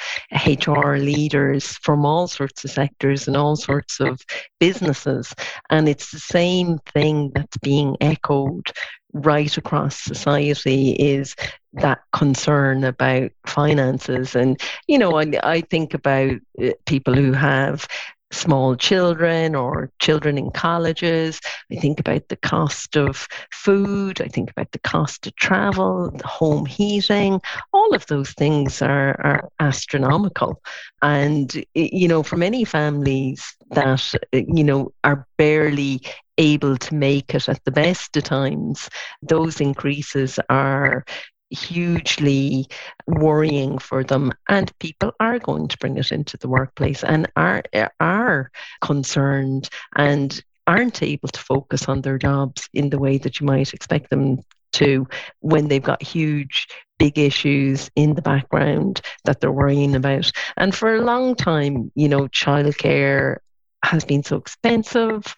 HR 0.45 0.95
leaders 0.95 1.77
from 1.83 2.05
all 2.05 2.27
sorts 2.27 2.63
of 2.63 2.71
sectors 2.71 3.27
and 3.27 3.37
all 3.37 3.55
sorts 3.55 3.99
of 3.99 4.21
businesses. 4.59 5.33
And 5.69 5.87
it's 5.87 6.11
the 6.11 6.19
same 6.19 6.79
thing 6.93 7.31
that's 7.35 7.57
being 7.57 7.97
echoed 8.01 8.71
right 9.13 9.55
across 9.57 10.01
society 10.01 10.91
is 10.93 11.35
that 11.73 11.99
concern 12.11 12.83
about 12.83 13.31
finances. 13.45 14.35
And, 14.35 14.59
you 14.87 14.97
know, 14.97 15.19
I, 15.19 15.31
I 15.43 15.61
think 15.61 15.93
about 15.93 16.33
uh, 16.61 16.71
people 16.85 17.13
who 17.13 17.31
have 17.31 17.87
small 18.33 18.75
children 18.75 19.55
or 19.55 19.91
children 19.99 20.37
in 20.37 20.51
colleges. 20.51 21.39
I 21.71 21.75
think 21.75 21.99
about 21.99 22.27
the 22.27 22.35
cost 22.35 22.97
of 22.97 23.27
food. 23.51 24.21
I 24.21 24.27
think 24.27 24.51
about 24.51 24.71
the 24.71 24.79
cost 24.79 25.27
of 25.27 25.35
travel, 25.35 26.11
the 26.11 26.27
home 26.27 26.65
heating. 26.65 27.41
All 27.71 27.93
of 27.93 28.05
those 28.07 28.31
things 28.31 28.81
are, 28.81 29.19
are 29.21 29.49
astronomical. 29.59 30.61
And, 31.01 31.63
you 31.73 32.07
know, 32.07 32.23
for 32.23 32.37
many 32.37 32.65
families 32.65 33.55
that, 33.71 34.13
you 34.31 34.63
know, 34.63 34.93
are 35.03 35.27
barely 35.37 36.01
able 36.37 36.77
to 36.77 36.95
make 36.95 37.35
it 37.35 37.47
at 37.47 37.63
the 37.63 37.71
best 37.71 38.17
of 38.17 38.23
times, 38.23 38.89
those 39.21 39.61
increases 39.61 40.39
are 40.49 41.05
hugely 41.53 42.67
worrying 43.07 43.77
for 43.77 44.03
them 44.03 44.33
and 44.49 44.77
people 44.79 45.11
are 45.19 45.39
going 45.39 45.67
to 45.67 45.77
bring 45.77 45.97
it 45.97 46.11
into 46.11 46.37
the 46.37 46.49
workplace 46.49 47.03
and 47.03 47.27
are 47.35 47.63
are 47.99 48.51
concerned 48.81 49.69
and 49.95 50.41
aren't 50.67 51.03
able 51.03 51.29
to 51.29 51.39
focus 51.39 51.87
on 51.87 52.01
their 52.01 52.17
jobs 52.17 52.69
in 52.73 52.89
the 52.89 52.99
way 52.99 53.17
that 53.17 53.39
you 53.39 53.45
might 53.45 53.73
expect 53.73 54.09
them 54.09 54.39
to 54.73 55.07
when 55.39 55.67
they've 55.67 55.83
got 55.83 56.01
huge 56.01 56.67
big 56.97 57.17
issues 57.19 57.89
in 57.95 58.15
the 58.15 58.21
background 58.21 59.01
that 59.25 59.39
they're 59.39 59.51
worrying 59.51 59.95
about. 59.95 60.31
And 60.57 60.73
for 60.73 60.95
a 60.95 61.01
long 61.01 61.35
time 61.35 61.91
you 61.95 62.07
know 62.09 62.27
childcare 62.27 63.37
has 63.83 64.05
been 64.05 64.23
so 64.23 64.37
expensive. 64.37 65.35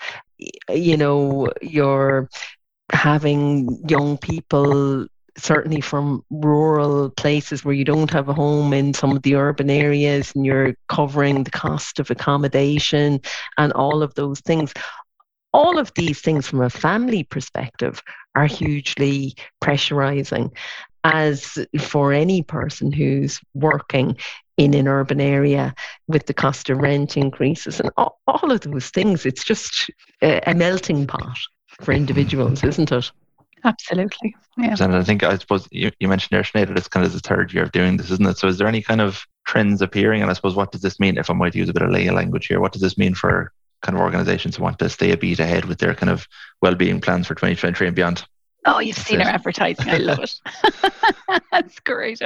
You 0.69 0.98
know 0.98 1.50
you're 1.62 2.29
having 2.91 3.84
young 3.88 4.17
people 4.17 5.07
certainly 5.38 5.82
from 5.82 6.24
rural 6.30 7.10
places 7.10 7.65
where 7.65 7.74
you 7.74 7.84
don't 7.84 8.12
have 8.12 8.30
a 8.30 8.34
home 8.34 8.74
in 8.74 8.94
some 8.94 9.15
of 9.15 9.22
the 9.24 9.36
urban 9.36 9.70
areas 9.70 10.32
and 10.36 10.46
you're 10.46 10.75
covering 10.88 11.44
the 11.44 11.51
cost 11.51 12.00
of 12.00 12.10
accommodation 12.10 13.20
and 13.58 13.74
all 13.74 14.01
of 14.01 14.13
those 14.15 14.39
things. 14.42 14.74
All 15.54 15.77
of 15.77 15.94
these 15.96 16.20
things 16.22 16.48
from 16.48 16.62
a 16.62 16.70
family 16.70 17.24
perspective 17.24 18.01
are 18.36 18.46
hugely 18.46 19.36
pressurizing. 19.63 20.51
As 21.04 21.58
for 21.80 22.12
any 22.12 22.42
person 22.42 22.92
who's 22.92 23.39
working 23.54 24.18
in 24.58 24.74
an 24.74 24.88
urban 24.88 25.22
area 25.22 25.75
with 26.08 26.25
the 26.25 26.34
cost 26.34 26.70
of 26.70 26.80
rent 26.80 27.15
increases 27.15 27.80
and 27.80 27.92
all, 27.98 28.20
all 28.27 28.51
of 28.51 28.62
those 28.62 28.89
things, 28.89 29.25
it's 29.25 29.44
just 29.44 29.89
a, 30.22 30.42
a 30.48 30.54
melting 30.54 31.06
pot 31.06 31.38
for 31.82 31.92
individuals, 31.92 32.63
isn't 32.63 32.92
it? 32.92 33.12
Absolutely. 33.69 34.36
Yeah. 34.57 34.75
And 34.79 34.95
I 34.95 35.03
think 35.03 35.24
I 35.24 35.38
suppose 35.38 35.67
you, 35.72 35.91
you 36.00 36.07
mentioned 36.07 36.29
there, 36.31 36.43
Sinead, 36.43 36.67
that 36.67 36.77
it's 36.77 36.88
kind 36.88 37.05
of 37.05 37.13
the 37.13 37.19
third 37.19 37.51
year 37.51 37.63
of 37.63 37.72
doing 37.72 37.98
this, 37.98 38.12
isn't 38.12 38.25
it? 38.25 38.38
So 38.38 38.48
is 38.48 38.60
there 38.60 38.67
any 38.67 38.81
kind 38.81 39.01
of 39.01 39.25
trends 39.48 39.81
appearing? 39.81 40.22
And 40.22 40.29
I 40.29 40.36
suppose 40.36 40.55
what 40.55 40.72
does 40.72 40.81
this 40.81 41.00
mean 41.00 41.17
if 41.17 41.29
I 41.29 41.34
might 41.34 41.55
use 41.55 41.67
a 41.67 41.74
bit 41.74 41.81
of 41.81 41.89
lay 41.89 42.10
language 42.12 42.45
here? 42.45 42.60
What 42.60 42.74
does 42.74 42.81
this 42.81 42.98
mean 42.98 43.15
for 43.15 43.51
kind 43.81 43.98
of 43.98 44.01
organizations 44.01 44.55
who 44.55 44.63
want 44.63 44.77
to 44.79 44.89
stay 44.89 45.12
a 45.12 45.17
beat 45.17 45.39
ahead 45.39 45.65
with 45.65 45.79
their 45.79 45.95
kind 45.95 46.12
of 46.12 46.27
well-being 46.62 47.01
plans 47.01 47.25
for 47.25 47.34
2023 47.34 47.88
and 47.88 47.95
beyond? 47.95 48.24
Oh, 48.65 48.79
you've 48.79 48.98
seen 48.98 49.22
our 49.22 49.27
advertising. 49.27 49.89
I 49.89 49.98
love 49.98 50.19
it. 50.19 50.39
That's 51.51 51.79
great. 51.79 52.22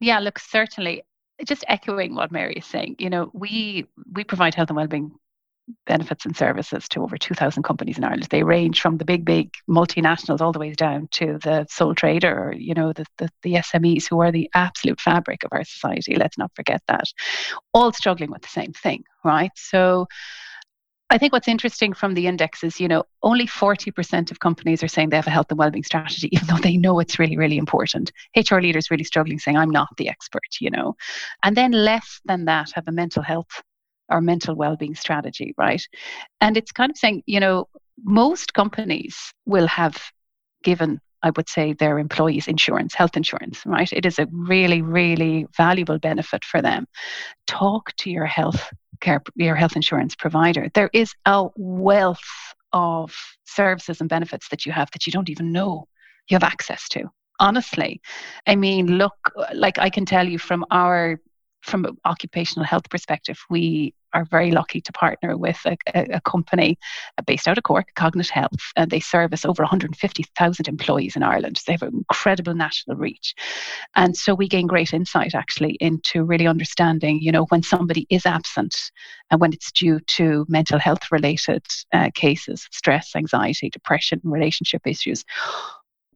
Yeah, 0.00 0.20
look, 0.20 0.38
certainly 0.38 1.02
just 1.44 1.64
echoing 1.68 2.14
what 2.14 2.32
Mary 2.32 2.54
is 2.54 2.66
saying, 2.66 2.96
you 2.98 3.10
know, 3.10 3.30
we 3.32 3.86
we 4.12 4.24
provide 4.24 4.54
health 4.54 4.70
and 4.70 4.76
wellbeing 4.76 5.12
benefits 5.86 6.26
and 6.26 6.36
services 6.36 6.88
to 6.88 7.02
over 7.02 7.16
2,000 7.16 7.62
companies 7.62 7.98
in 7.98 8.04
Ireland. 8.04 8.28
They 8.30 8.42
range 8.42 8.80
from 8.80 8.98
the 8.98 9.04
big, 9.04 9.24
big 9.24 9.52
multinationals 9.68 10.40
all 10.40 10.52
the 10.52 10.58
way 10.58 10.72
down 10.72 11.08
to 11.12 11.38
the 11.42 11.66
sole 11.68 11.94
trader 11.94 12.48
or, 12.48 12.54
you 12.54 12.74
know, 12.74 12.92
the, 12.92 13.04
the, 13.18 13.28
the 13.42 13.54
SMEs 13.54 14.08
who 14.08 14.20
are 14.20 14.32
the 14.32 14.50
absolute 14.54 15.00
fabric 15.00 15.44
of 15.44 15.52
our 15.52 15.64
society. 15.64 16.16
Let's 16.16 16.38
not 16.38 16.52
forget 16.54 16.82
that. 16.88 17.04
All 17.74 17.92
struggling 17.92 18.30
with 18.30 18.42
the 18.42 18.48
same 18.48 18.72
thing, 18.72 19.04
right? 19.24 19.50
So 19.56 20.06
I 21.12 21.18
think 21.18 21.32
what's 21.32 21.48
interesting 21.48 21.92
from 21.92 22.14
the 22.14 22.28
index 22.28 22.62
is, 22.62 22.78
you 22.78 22.86
know, 22.86 23.02
only 23.24 23.44
40% 23.44 24.30
of 24.30 24.38
companies 24.38 24.80
are 24.84 24.88
saying 24.88 25.10
they 25.10 25.16
have 25.16 25.26
a 25.26 25.30
health 25.30 25.50
and 25.50 25.58
wellbeing 25.58 25.82
strategy, 25.82 26.28
even 26.32 26.46
though 26.46 26.62
they 26.62 26.76
know 26.76 27.00
it's 27.00 27.18
really, 27.18 27.36
really 27.36 27.58
important. 27.58 28.12
HR 28.36 28.60
leaders 28.60 28.92
really 28.92 29.02
struggling 29.02 29.40
saying, 29.40 29.56
I'm 29.56 29.70
not 29.70 29.88
the 29.96 30.08
expert, 30.08 30.42
you 30.60 30.70
know. 30.70 30.94
And 31.42 31.56
then 31.56 31.72
less 31.72 32.20
than 32.26 32.44
that 32.44 32.70
have 32.74 32.86
a 32.86 32.92
mental 32.92 33.24
health 33.24 33.62
our 34.10 34.20
mental 34.20 34.54
well-being 34.54 34.94
strategy 34.94 35.54
right 35.56 35.86
and 36.40 36.56
it's 36.56 36.72
kind 36.72 36.90
of 36.90 36.96
saying 36.96 37.22
you 37.26 37.40
know 37.40 37.68
most 38.02 38.54
companies 38.54 39.32
will 39.46 39.66
have 39.66 39.96
given 40.62 41.00
I 41.22 41.30
would 41.36 41.48
say 41.48 41.74
their 41.74 41.98
employees 41.98 42.48
insurance, 42.48 42.94
health 42.94 43.16
insurance, 43.16 43.62
right? 43.66 43.92
It 43.92 44.06
is 44.06 44.18
a 44.18 44.26
really, 44.32 44.80
really 44.80 45.46
valuable 45.56 45.98
benefit 45.98 46.44
for 46.44 46.62
them. 46.62 46.86
Talk 47.46 47.94
to 47.98 48.10
your 48.10 48.26
health 48.26 48.72
care, 49.00 49.22
your 49.34 49.54
health 49.54 49.76
insurance 49.76 50.14
provider. 50.14 50.68
There 50.74 50.90
is 50.92 51.12
a 51.26 51.48
wealth 51.56 52.24
of 52.72 53.14
services 53.44 54.00
and 54.00 54.08
benefits 54.08 54.48
that 54.48 54.64
you 54.64 54.72
have 54.72 54.90
that 54.92 55.06
you 55.06 55.12
don't 55.12 55.30
even 55.30 55.52
know 55.52 55.86
you 56.28 56.34
have 56.36 56.44
access 56.44 56.88
to. 56.90 57.04
Honestly, 57.38 58.00
I 58.46 58.54
mean, 58.54 58.98
look, 58.98 59.16
like 59.54 59.78
I 59.78 59.90
can 59.90 60.04
tell 60.04 60.28
you 60.28 60.38
from 60.38 60.64
our 60.70 61.20
from 61.62 61.84
an 61.84 61.96
occupational 62.04 62.64
health 62.64 62.88
perspective, 62.90 63.38
we 63.48 63.94
are 64.12 64.24
very 64.24 64.50
lucky 64.50 64.80
to 64.80 64.92
partner 64.92 65.36
with 65.36 65.58
a, 65.64 65.76
a, 65.94 66.16
a 66.16 66.20
company 66.22 66.78
based 67.26 67.46
out 67.46 67.58
of 67.58 67.64
Cork, 67.64 67.92
Cognate 67.94 68.30
Health, 68.30 68.72
and 68.76 68.90
they 68.90 69.00
service 69.00 69.44
over 69.44 69.62
150,000 69.62 70.68
employees 70.68 71.16
in 71.16 71.22
Ireland. 71.22 71.58
So 71.58 71.64
they 71.66 71.72
have 71.74 71.82
an 71.82 72.04
incredible 72.10 72.54
national 72.54 72.96
reach. 72.96 73.34
And 73.94 74.16
so 74.16 74.34
we 74.34 74.48
gain 74.48 74.66
great 74.66 74.92
insight 74.92 75.34
actually 75.34 75.76
into 75.80 76.24
really 76.24 76.46
understanding, 76.46 77.20
you 77.20 77.32
know, 77.32 77.44
when 77.46 77.62
somebody 77.62 78.06
is 78.10 78.26
absent 78.26 78.76
and 79.30 79.40
when 79.40 79.52
it's 79.52 79.70
due 79.70 80.00
to 80.00 80.44
mental 80.48 80.78
health 80.78 81.12
related 81.12 81.64
uh, 81.92 82.10
cases, 82.14 82.66
stress, 82.72 83.14
anxiety, 83.14 83.70
depression, 83.70 84.20
relationship 84.24 84.82
issues 84.86 85.24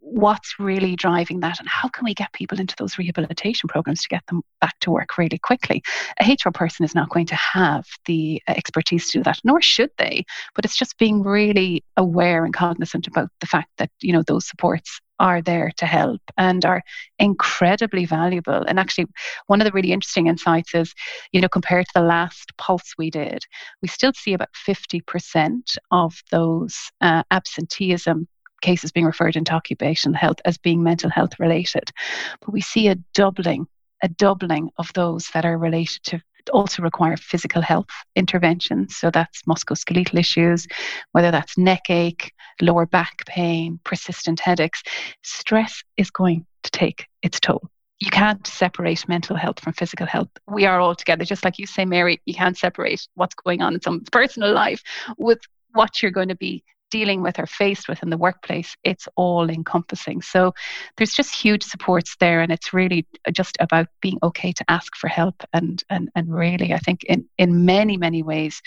what's 0.05 0.55
really 0.59 0.95
driving 0.97 1.41
that 1.41 1.59
and 1.59 1.69
how 1.69 1.89
can 1.89 2.05
we 2.05 2.13
get 2.13 2.33
people 2.35 2.61
into 2.61 2.75
those 2.79 2.99
rehabilitation 2.99 3.69
programs 3.69 4.03
to 4.03 4.09
get 4.09 4.25
them 4.27 4.43
back 4.61 4.79
to 4.81 4.91
work 4.91 5.17
really 5.17 5.39
quickly 5.39 5.83
a 6.21 6.37
hr 6.45 6.51
person 6.51 6.85
is 6.85 6.95
not 6.95 7.09
going 7.09 7.25
to 7.25 7.35
have 7.35 7.87
the 8.05 8.41
expertise 8.47 9.11
to 9.11 9.19
do 9.19 9.23
that 9.25 9.39
nor 9.45 9.63
should 9.63 9.91
they 9.97 10.23
but 10.55 10.65
it's 10.65 10.77
just 10.77 10.99
being 10.99 11.23
really 11.23 11.83
aware 11.97 12.45
and 12.45 12.53
cognizant 12.53 13.07
about 13.07 13.31
the 13.41 13.47
fact 13.47 13.71
that 13.79 13.91
you 14.01 14.13
know 14.13 14.23
those 14.23 14.47
supports 14.47 15.01
are 15.21 15.41
there 15.41 15.71
to 15.77 15.87
help 15.87 16.21
and 16.37 16.65
are 16.65 16.83
incredibly 17.19 18.05
valuable. 18.05 18.65
And 18.67 18.81
actually, 18.81 19.07
one 19.47 19.61
of 19.61 19.65
the 19.65 19.71
really 19.71 19.93
interesting 19.93 20.27
insights 20.27 20.75
is, 20.75 20.93
you 21.33 21.41
know, 21.41 21.49
compared 21.49 21.87
to 21.87 21.93
the 21.95 22.01
last 22.01 22.57
pulse 22.59 22.95
we 22.99 23.11
did, 23.11 23.45
we 23.81 23.87
still 23.87 24.13
see 24.13 24.35
about 24.35 24.49
50% 24.67 25.77
of 25.93 26.21
those 26.33 26.77
uh, 27.01 27.23
absenteeism 27.31 28.27
cases 28.65 28.91
being 28.91 29.07
referred 29.07 29.37
into 29.37 29.53
occupational 29.53 30.17
health 30.17 30.39
as 30.45 30.59
being 30.59 30.83
mental 30.83 31.11
health 31.11 31.39
related. 31.39 31.91
But 32.41 32.53
we 32.53 32.61
see 32.61 32.89
a 32.89 32.97
doubling, 33.15 33.67
a 34.03 34.09
doubling 34.09 34.71
of 34.79 34.91
those 34.95 35.29
that 35.35 35.45
are 35.45 35.59
related 35.59 36.03
to 36.05 36.21
also 36.53 36.83
require 36.83 37.17
physical 37.17 37.63
health 37.63 37.89
interventions. 38.17 38.97
So 38.97 39.11
that's 39.11 39.43
musculoskeletal 39.43 40.19
issues, 40.19 40.67
whether 41.13 41.31
that's 41.31 41.57
neck 41.57 41.89
ache, 41.89 42.33
lower 42.61 42.87
back 42.87 43.25
pain, 43.27 43.81
persistent 43.85 44.41
headaches. 44.41 44.83
Stress 45.23 45.83
is 45.97 46.11
going 46.11 46.45
to 46.65 46.71
take 46.71 47.07
its 47.23 47.41
toll. 47.41 47.69
You 48.01 48.11
can't 48.11 48.47
separate 48.47 49.09
mental 49.09 49.37
health 49.37 49.61
from 49.61 49.73
physical 49.73 50.07
health. 50.07 50.29
We 50.47 50.67
are 50.67 50.81
all 50.81 50.95
together. 50.95 51.25
Just 51.25 51.45
like 51.45 51.59
you 51.59 51.67
say, 51.67 51.85
Mary, 51.85 52.21
you 52.27 52.35
can't 52.35 52.59
separate 52.59 53.07
what's 53.15 53.35
going 53.35 53.63
on 53.63 53.75
in 53.75 53.81
someone's 53.81 54.11
personal 54.11 54.53
life 54.53 54.83
with 55.17 55.41
what 55.73 56.03
you're 56.03 56.11
going 56.11 56.29
to 56.29 56.37
be 56.37 56.63
dealing 56.95 57.23
with 57.23 57.41
or 57.41 57.47
faced 57.47 57.89
with 57.89 58.01
in 58.05 58.11
the 58.11 58.17
workplace, 58.17 58.77
it's 58.85 59.09
all 59.17 59.51
encompassing. 59.51 60.23
So 60.23 60.55
there's 60.97 61.13
just 61.13 61.35
huge 61.35 61.65
supports 61.65 62.15
there, 62.21 62.41
and 62.41 62.53
it's 62.53 62.73
really 62.73 63.05
just 63.33 63.57
about 63.59 63.89
being 64.01 64.17
okay 64.23 64.53
to 64.53 64.65
ask 64.71 64.95
for 64.95 65.09
help. 65.09 65.43
And 65.53 65.83
and 65.91 66.09
and 66.15 66.33
really, 66.33 66.73
I 66.73 66.79
think 66.79 67.03
in 67.03 67.27
in 67.37 67.65
many 67.65 67.97
many 67.97 68.23
ways, 68.23 68.63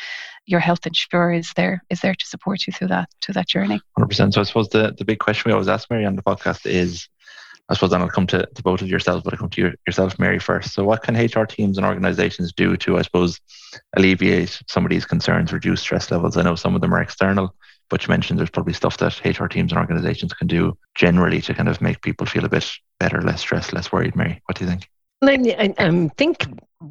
your 0.45 0.59
health 0.59 0.85
insurer 0.85 1.31
is 1.31 1.53
there 1.55 1.81
is 1.89 2.01
there 2.01 2.15
to 2.15 2.25
support 2.25 2.67
you 2.67 2.73
through 2.73 2.89
that 2.89 3.07
through 3.21 3.35
that 3.35 3.47
journey. 3.47 3.79
Hundred 3.95 4.09
percent. 4.09 4.33
So 4.33 4.41
I 4.41 4.43
suppose 4.43 4.67
the 4.67 4.93
the 4.97 5.05
big 5.05 5.19
question 5.19 5.47
we 5.47 5.53
always 5.53 5.69
ask 5.69 5.89
Mary 5.89 6.05
on 6.05 6.17
the 6.17 6.23
podcast 6.23 6.65
is. 6.65 7.07
I 7.69 7.73
suppose 7.73 7.89
then 7.89 8.01
I'll 8.01 8.07
come 8.07 8.27
to, 8.27 8.45
to 8.45 8.63
both 8.63 8.81
of 8.81 8.87
yourselves, 8.87 9.23
but 9.25 9.33
I'll 9.33 9.39
come 9.39 9.49
to 9.49 9.61
your, 9.61 9.73
yourself, 9.85 10.17
Mary, 10.17 10.39
first. 10.39 10.73
So, 10.73 10.85
what 10.85 11.03
can 11.03 11.17
HR 11.17 11.45
teams 11.45 11.77
and 11.77 11.85
organizations 11.85 12.53
do 12.53 12.77
to, 12.77 12.97
I 12.97 13.01
suppose, 13.01 13.41
alleviate 13.97 14.61
some 14.69 14.85
of 14.85 14.89
these 14.89 15.03
concerns, 15.03 15.51
reduce 15.51 15.81
stress 15.81 16.09
levels? 16.09 16.37
I 16.37 16.43
know 16.43 16.55
some 16.55 16.75
of 16.75 16.81
them 16.81 16.93
are 16.93 17.01
external, 17.01 17.53
but 17.89 18.03
you 18.03 18.11
mentioned 18.11 18.39
there's 18.39 18.49
probably 18.49 18.73
stuff 18.73 18.97
that 18.97 19.23
HR 19.25 19.47
teams 19.47 19.71
and 19.71 19.79
organizations 19.79 20.33
can 20.33 20.47
do 20.47 20.77
generally 20.95 21.41
to 21.41 21.53
kind 21.53 21.69
of 21.69 21.81
make 21.81 22.01
people 22.01 22.25
feel 22.25 22.45
a 22.45 22.49
bit 22.49 22.69
better, 22.99 23.21
less 23.21 23.41
stressed, 23.41 23.73
less 23.73 23.91
worried. 23.91 24.15
Mary, 24.15 24.41
what 24.45 24.57
do 24.57 24.65
you 24.65 24.69
think? 24.69 24.89
I, 25.23 26.09
think 26.17 26.45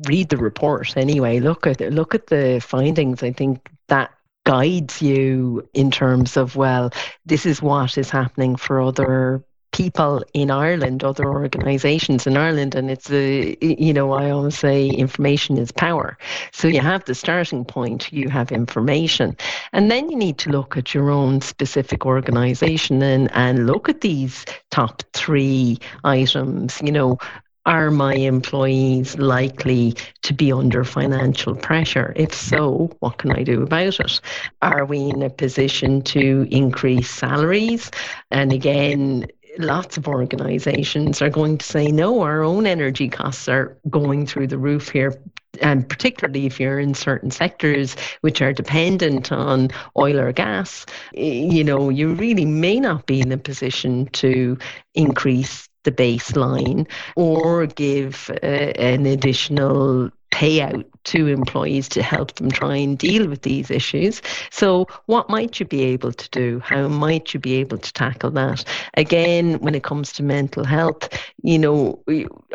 read 0.09 0.31
the 0.31 0.37
report 0.37 0.97
anyway. 0.97 1.39
Look 1.39 1.67
at 1.67 1.81
look 1.81 2.15
at 2.15 2.27
the 2.27 2.61
findings. 2.61 3.23
I 3.23 3.33
think 3.33 3.69
that 3.89 4.11
guides 4.45 5.03
you 5.03 5.69
in 5.75 5.91
terms 5.91 6.37
of 6.37 6.57
well, 6.57 6.93
this 7.25 7.47
is 7.47 7.63
what 7.63 7.99
is 7.99 8.11
happening 8.11 8.57
for 8.57 8.81
other 8.81 9.45
people 9.77 10.25
in 10.33 10.51
Ireland, 10.51 11.05
other 11.05 11.27
organisations 11.27 12.27
in 12.27 12.35
Ireland, 12.39 12.75
and 12.75 12.91
it's 12.91 13.11
a 13.11 13.55
you 13.61 13.93
know 13.93 14.13
I 14.13 14.31
always 14.31 14.59
say 14.59 14.89
information 14.89 15.59
is 15.59 15.71
power. 15.71 16.17
So 16.53 16.67
you 16.67 16.81
have 16.81 17.05
the 17.05 17.15
starting 17.15 17.63
point, 17.67 18.11
you 18.11 18.31
have 18.31 18.51
information, 18.51 19.37
and 19.75 19.91
then 19.91 20.09
you 20.09 20.17
need 20.17 20.39
to 20.39 20.51
look 20.51 20.79
at 20.79 20.95
your 20.95 21.11
own 21.11 21.43
specific 21.43 22.07
organisation 22.07 23.03
and 23.03 23.31
and 23.33 23.67
look 23.67 23.91
at 23.91 24.01
these 24.01 24.47
top 24.71 25.03
three 25.13 25.79
items. 26.05 26.81
You 26.83 26.93
know, 26.93 27.19
are 27.67 27.91
my 27.91 28.15
employees 28.15 29.19
likely 29.19 29.95
to 30.23 30.33
be 30.33 30.53
under 30.53 30.85
financial 30.85 31.55
pressure? 31.55 32.15
If 32.17 32.33
so, 32.33 32.91
what 33.01 33.19
can 33.19 33.31
I 33.33 33.43
do 33.43 33.63
about 33.63 34.01
it? 34.01 34.21
Are 34.63 34.87
we 34.87 35.01
in 35.11 35.23
a 35.23 35.29
position 35.29 36.01
to 36.15 36.47
increase 36.51 37.11
salaries? 37.11 37.91
And 38.31 38.53
again, 38.53 39.27
lots 39.59 39.97
of 39.97 40.09
organizations 40.09 41.23
are 41.23 41.31
going 41.31 41.59
to 41.59 41.67
say, 41.67 41.87
no, 41.87 42.23
our 42.23 42.43
own 42.43 42.67
energy 42.67 43.09
costs 43.09 43.49
are 43.49 43.77
going 43.89 44.27
through 44.27 44.49
the 44.49 44.59
roof 44.59 44.89
here. 44.89 45.15
And 45.63 45.89
particularly 45.89 46.47
if 46.47 46.61
you're 46.61 46.79
in 46.79 46.95
certain 46.95 47.31
sectors 47.31 47.97
which 48.21 48.43
are 48.43 48.53
dependent 48.53 49.33
on 49.33 49.71
oil 49.97 50.19
or 50.19 50.33
gas, 50.33 50.85
you 51.15 51.65
know, 51.65 51.89
you 51.89 52.13
really 52.15 52.45
may 52.45 52.79
not 52.79 53.07
be 53.07 53.21
in 53.21 53.33
a 53.33 53.39
position 53.39 54.07
to 54.13 54.59
increase 54.95 55.69
the 55.85 55.93
baseline 55.93 56.87
or 57.15 57.67
give 57.67 58.31
uh, 58.43 58.47
an 58.47 59.07
additional 59.07 60.11
payout 60.33 60.85
to 61.07 61.29
employees 61.29 61.89
to 61.91 62.03
help 62.03 62.35
them 62.35 62.51
try 62.51 62.77
and 62.77 62.99
deal 62.99 63.29
with 63.29 63.43
these 63.43 63.71
issues. 63.71 64.21
So, 64.51 64.87
what 65.07 65.31
might 65.31 65.59
you 65.59 65.67
be 65.67 65.83
able 65.85 66.13
to 66.13 66.31
do? 66.31 66.61
How 66.61 66.89
might 66.89 67.33
you 67.33 67.41
be 67.41 67.55
able 67.55 67.79
to 67.79 67.93
tackle 67.93 68.31
that? 68.33 68.65
Again, 68.95 69.59
when 69.61 69.75
it 69.75 69.83
comes 69.83 70.13
to 70.15 70.23
mental 70.23 70.65
health, 70.65 71.09
you 71.43 71.59
know, 71.59 72.03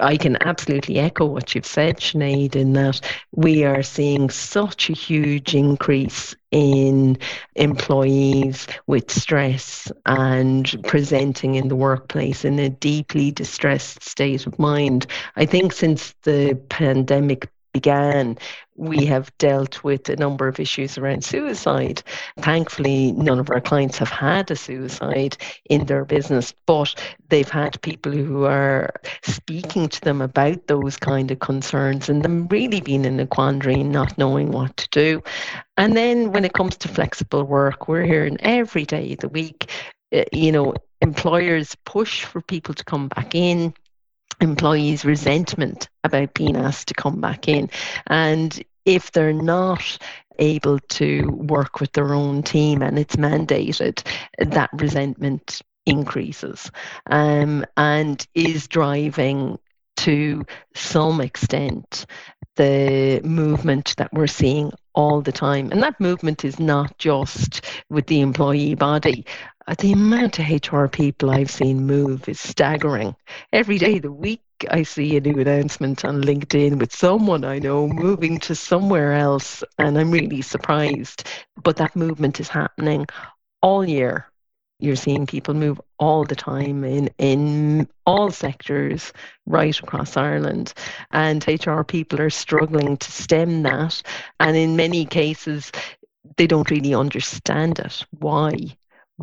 I 0.01 0.17
can 0.17 0.37
absolutely 0.41 0.99
echo 0.99 1.25
what 1.25 1.55
you've 1.55 1.65
said, 1.65 1.97
Sinead, 1.97 2.55
in 2.55 2.73
that 2.73 3.01
we 3.31 3.63
are 3.63 3.83
seeing 3.83 4.29
such 4.29 4.89
a 4.89 4.93
huge 4.93 5.55
increase 5.55 6.35
in 6.51 7.17
employees 7.55 8.67
with 8.87 9.09
stress 9.09 9.91
and 10.05 10.77
presenting 10.83 11.55
in 11.55 11.69
the 11.69 11.75
workplace 11.75 12.43
in 12.43 12.59
a 12.59 12.69
deeply 12.69 13.31
distressed 13.31 14.03
state 14.03 14.45
of 14.45 14.59
mind. 14.59 15.07
I 15.37 15.45
think 15.45 15.71
since 15.71 16.13
the 16.23 16.59
pandemic 16.69 17.49
began, 17.71 18.37
we 18.75 19.05
have 19.05 19.35
dealt 19.37 19.83
with 19.83 20.09
a 20.09 20.15
number 20.15 20.47
of 20.47 20.59
issues 20.59 20.97
around 20.97 21.23
suicide. 21.23 22.01
Thankfully, 22.39 23.11
none 23.11 23.39
of 23.39 23.49
our 23.49 23.61
clients 23.61 23.97
have 23.97 24.09
had 24.09 24.49
a 24.49 24.55
suicide 24.55 25.37
in 25.69 25.85
their 25.85 26.05
business, 26.05 26.53
but 26.65 26.95
they've 27.29 27.49
had 27.49 27.81
people 27.81 28.11
who 28.11 28.45
are 28.45 28.91
speaking 29.23 29.87
to 29.89 30.01
them 30.01 30.21
about 30.21 30.67
those 30.67 30.97
kind 30.97 31.31
of 31.31 31.39
concerns 31.39 32.09
and 32.09 32.23
them 32.23 32.47
really 32.47 32.81
being 32.81 33.05
in 33.05 33.19
a 33.19 33.27
quandary 33.27 33.81
and 33.81 33.91
not 33.91 34.17
knowing 34.17 34.51
what 34.51 34.75
to 34.77 34.87
do. 34.89 35.21
And 35.77 35.95
then 35.95 36.31
when 36.31 36.45
it 36.45 36.53
comes 36.53 36.77
to 36.77 36.87
flexible 36.87 37.43
work, 37.43 37.87
we're 37.87 38.05
hearing 38.05 38.37
every 38.41 38.85
day 38.85 39.13
of 39.13 39.19
the 39.19 39.29
week, 39.29 39.69
eh, 40.11 40.25
you 40.31 40.51
know, 40.51 40.73
employers 41.01 41.75
push 41.85 42.23
for 42.23 42.41
people 42.41 42.73
to 42.73 42.83
come 42.83 43.07
back 43.07 43.33
in 43.35 43.73
employees' 44.39 45.05
resentment 45.05 45.89
about 46.03 46.33
being 46.33 46.55
asked 46.55 46.87
to 46.87 46.93
come 46.93 47.21
back 47.21 47.47
in. 47.47 47.69
And 48.07 48.63
if 48.85 49.11
they're 49.11 49.33
not 49.33 49.97
able 50.39 50.79
to 50.79 51.27
work 51.29 51.79
with 51.79 51.91
their 51.93 52.13
own 52.13 52.43
team 52.43 52.81
and 52.81 52.97
it's 52.97 53.15
mandated, 53.15 54.05
that 54.39 54.69
resentment 54.73 55.61
increases 55.85 56.71
um, 57.09 57.65
and 57.77 58.25
is 58.33 58.67
driving 58.67 59.57
to 59.97 60.45
some 60.75 61.21
extent 61.21 62.05
the 62.55 63.21
movement 63.23 63.95
that 63.97 64.11
we're 64.13 64.27
seeing 64.27 64.71
all 64.93 65.21
the 65.21 65.31
time. 65.31 65.71
And 65.71 65.81
that 65.83 65.99
movement 65.99 66.43
is 66.45 66.59
not 66.59 66.97
just 66.97 67.65
with 67.89 68.07
the 68.07 68.21
employee 68.21 68.75
body. 68.75 69.25
Uh, 69.67 69.75
the 69.79 69.93
amount 69.93 70.39
of 70.39 70.49
HR 70.49 70.87
people 70.87 71.29
I've 71.29 71.51
seen 71.51 71.85
move 71.85 72.27
is 72.27 72.39
staggering. 72.39 73.15
Every 73.53 73.77
day 73.77 73.97
of 73.97 74.03
the 74.03 74.11
week, 74.11 74.41
I 74.69 74.83
see 74.83 75.17
a 75.17 75.21
new 75.21 75.39
announcement 75.39 76.03
on 76.05 76.21
LinkedIn 76.21 76.79
with 76.79 76.95
someone 76.95 77.43
I 77.43 77.59
know 77.59 77.87
moving 77.87 78.39
to 78.39 78.55
somewhere 78.55 79.13
else, 79.13 79.63
and 79.77 79.97
I'm 79.97 80.11
really 80.11 80.41
surprised. 80.41 81.27
But 81.63 81.77
that 81.77 81.95
movement 81.95 82.39
is 82.39 82.49
happening 82.49 83.05
all 83.61 83.87
year. 83.87 84.30
You're 84.81 84.95
seeing 84.95 85.27
people 85.27 85.53
move 85.53 85.79
all 85.99 86.23
the 86.23 86.35
time 86.35 86.83
in, 86.83 87.09
in 87.17 87.87
all 88.05 88.31
sectors 88.31 89.13
right 89.45 89.77
across 89.79 90.17
Ireland. 90.17 90.73
And 91.11 91.45
HR 91.47 91.83
people 91.83 92.19
are 92.19 92.29
struggling 92.29 92.97
to 92.97 93.11
stem 93.11 93.63
that. 93.63 94.01
And 94.39 94.57
in 94.57 94.75
many 94.75 95.05
cases, 95.05 95.71
they 96.37 96.47
don't 96.47 96.71
really 96.71 96.95
understand 96.95 97.79
it. 97.79 98.05
Why? 98.11 98.75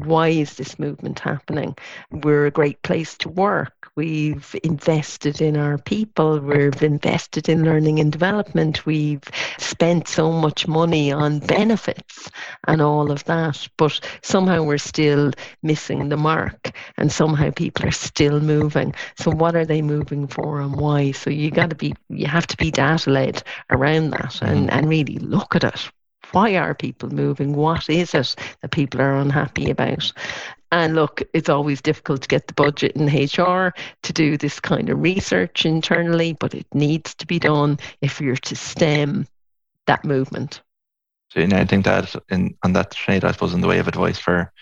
Why 0.07 0.29
is 0.29 0.55
this 0.55 0.79
movement 0.79 1.21
happening? 1.21 1.77
We're 2.11 2.47
a 2.47 2.51
great 2.51 2.83
place 2.83 3.17
to 3.19 3.29
work. 3.29 3.91
We've 3.97 4.55
invested 4.63 5.41
in 5.41 5.57
our 5.57 5.79
people. 5.79 6.39
We've 6.39 6.83
invested 6.83 7.49
in 7.49 7.65
learning 7.65 7.99
and 7.99 8.13
development. 8.13 8.87
We've 8.87 9.25
spent 9.59 10.07
so 10.07 10.31
much 10.31 10.69
money 10.69 11.11
on 11.11 11.41
benefits 11.41 12.31
and 12.67 12.81
all 12.81 13.11
of 13.11 13.25
that. 13.25 13.67
But 13.77 13.99
somehow 14.23 14.63
we're 14.63 14.79
still 14.79 15.33
missing 15.63 16.09
the 16.09 16.17
mark 16.17 16.77
and 16.97 17.11
somehow 17.11 17.51
people 17.51 17.87
are 17.87 17.91
still 17.91 18.41
moving. 18.41 18.95
So 19.19 19.33
what 19.33 19.57
are 19.57 19.67
they 19.67 19.83
moving 19.83 20.29
for 20.29 20.61
and 20.61 20.77
why? 20.77 21.11
So 21.11 21.31
you 21.31 21.51
got 21.51 21.71
to 21.71 21.77
be, 21.77 21.95
you 22.09 22.27
have 22.27 22.47
to 22.47 22.57
be 22.57 22.71
data 22.71 23.11
led 23.11 23.43
around 23.71 24.11
that 24.11 24.41
and, 24.43 24.69
mm-hmm. 24.69 24.79
and 24.79 24.89
really 24.89 25.19
look 25.19 25.57
at 25.57 25.65
it 25.65 25.91
why 26.33 26.57
are 26.57 26.75
people 26.75 27.13
moving? 27.13 27.55
What 27.55 27.89
is 27.89 28.15
it 28.15 28.37
that 28.61 28.71
people 28.71 29.01
are 29.01 29.17
unhappy 29.17 29.71
about? 29.71 30.13
And 30.71 30.95
look, 30.95 31.23
it's 31.33 31.49
always 31.49 31.81
difficult 31.81 32.23
to 32.23 32.29
get 32.29 32.47
the 32.47 32.55
budget 32.55 32.93
in 32.97 33.07
HR 33.07 33.73
to 34.03 34.13
do 34.13 34.37
this 34.37 34.61
kind 34.61 34.91
of 34.91 35.01
research 35.01 35.65
internally, 35.65 36.35
but 36.35 36.55
it 36.55 36.67
needs 36.75 37.15
to 37.15 37.27
be 37.27 37.39
done 37.39 37.79
if 38.03 38.21
you're 38.21 38.37
to 38.37 38.57
stem 38.57 39.27
that 39.87 40.05
movement. 40.05 40.61
So, 41.31 41.41
you 41.41 41.47
know, 41.47 41.59
I 41.59 41.65
think 41.65 41.85
that 41.85 42.15
in 42.31 42.55
on 42.63 42.73
that 42.75 42.91
trade, 42.91 43.25
I 43.25 43.33
suppose, 43.33 43.55
in 43.55 43.61
the 43.61 43.69
way 43.69 43.79
of 43.79 43.89
advice 43.89 44.19
for 44.19 44.53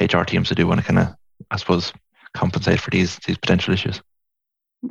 HR 0.00 0.22
teams 0.22 0.48
to 0.48 0.54
do 0.54 0.66
want 0.66 0.80
to 0.80 0.86
kind 0.86 0.98
of, 0.98 1.14
I 1.50 1.56
suppose, 1.56 1.92
compensate 2.34 2.80
for 2.80 2.90
these 2.90 3.18
these 3.26 3.38
potential 3.38 3.74
issues? 3.74 4.00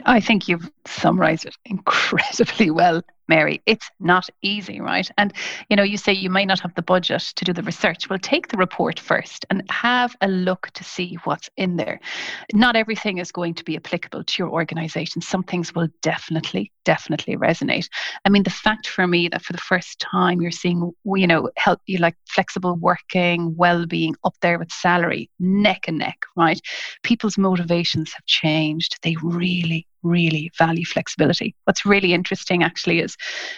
I 0.05 0.19
think 0.19 0.47
you've 0.47 0.69
summarized 0.85 1.45
it 1.45 1.55
incredibly 1.65 2.69
well. 2.69 3.01
Mary. 3.29 3.61
It's 3.65 3.89
not 3.99 4.27
easy, 4.41 4.81
right? 4.81 5.09
And 5.17 5.33
you 5.69 5.77
know, 5.77 5.83
you 5.83 5.97
say 5.97 6.11
you 6.11 6.29
may 6.29 6.45
not 6.45 6.59
have 6.59 6.75
the 6.75 6.81
budget 6.81 7.21
to 7.35 7.45
do 7.45 7.53
the 7.53 7.63
research. 7.63 8.09
Well, 8.09 8.19
take 8.19 8.49
the 8.49 8.57
report 8.57 8.99
first 8.99 9.45
and 9.49 9.63
have 9.69 10.15
a 10.21 10.27
look 10.27 10.71
to 10.73 10.83
see 10.83 11.17
what's 11.23 11.49
in 11.55 11.77
there. 11.77 12.01
Not 12.53 12.75
everything 12.75 13.19
is 13.19 13.31
going 13.31 13.53
to 13.53 13.63
be 13.63 13.77
applicable 13.77 14.23
to 14.25 14.33
your 14.43 14.49
organization. 14.49 15.21
Some 15.21 15.43
things 15.43 15.73
will 15.73 15.87
definitely, 16.01 16.71
definitely 16.83 17.37
resonate. 17.37 17.87
I 18.25 18.29
mean, 18.29 18.43
the 18.43 18.49
fact 18.49 18.87
for 18.87 19.07
me 19.07 19.29
that 19.29 19.43
for 19.43 19.53
the 19.53 19.59
first 19.59 19.99
time 19.99 20.41
you're 20.41 20.51
seeing, 20.51 20.91
you 21.05 21.27
know, 21.27 21.49
help 21.55 21.79
you 21.85 21.99
like 21.99 22.15
flexible 22.27 22.75
working, 22.75 23.55
well-being 23.55 24.15
up 24.23 24.35
there 24.41 24.57
with 24.57 24.71
salary, 24.71 25.29
neck 25.39 25.85
and 25.87 25.99
neck, 25.99 26.25
right? 26.35 26.59
People's 27.03 27.37
motivations 27.37 28.11
have 28.13 28.25
changed. 28.25 28.97
They 29.03 29.15
really, 29.21 29.85
really 30.03 30.51
value 30.57 30.85
flexibility. 30.85 31.55
What's 31.65 31.85
really 31.85 32.13
interesting 32.13 32.63
actually 32.63 32.99
is, 32.99 33.15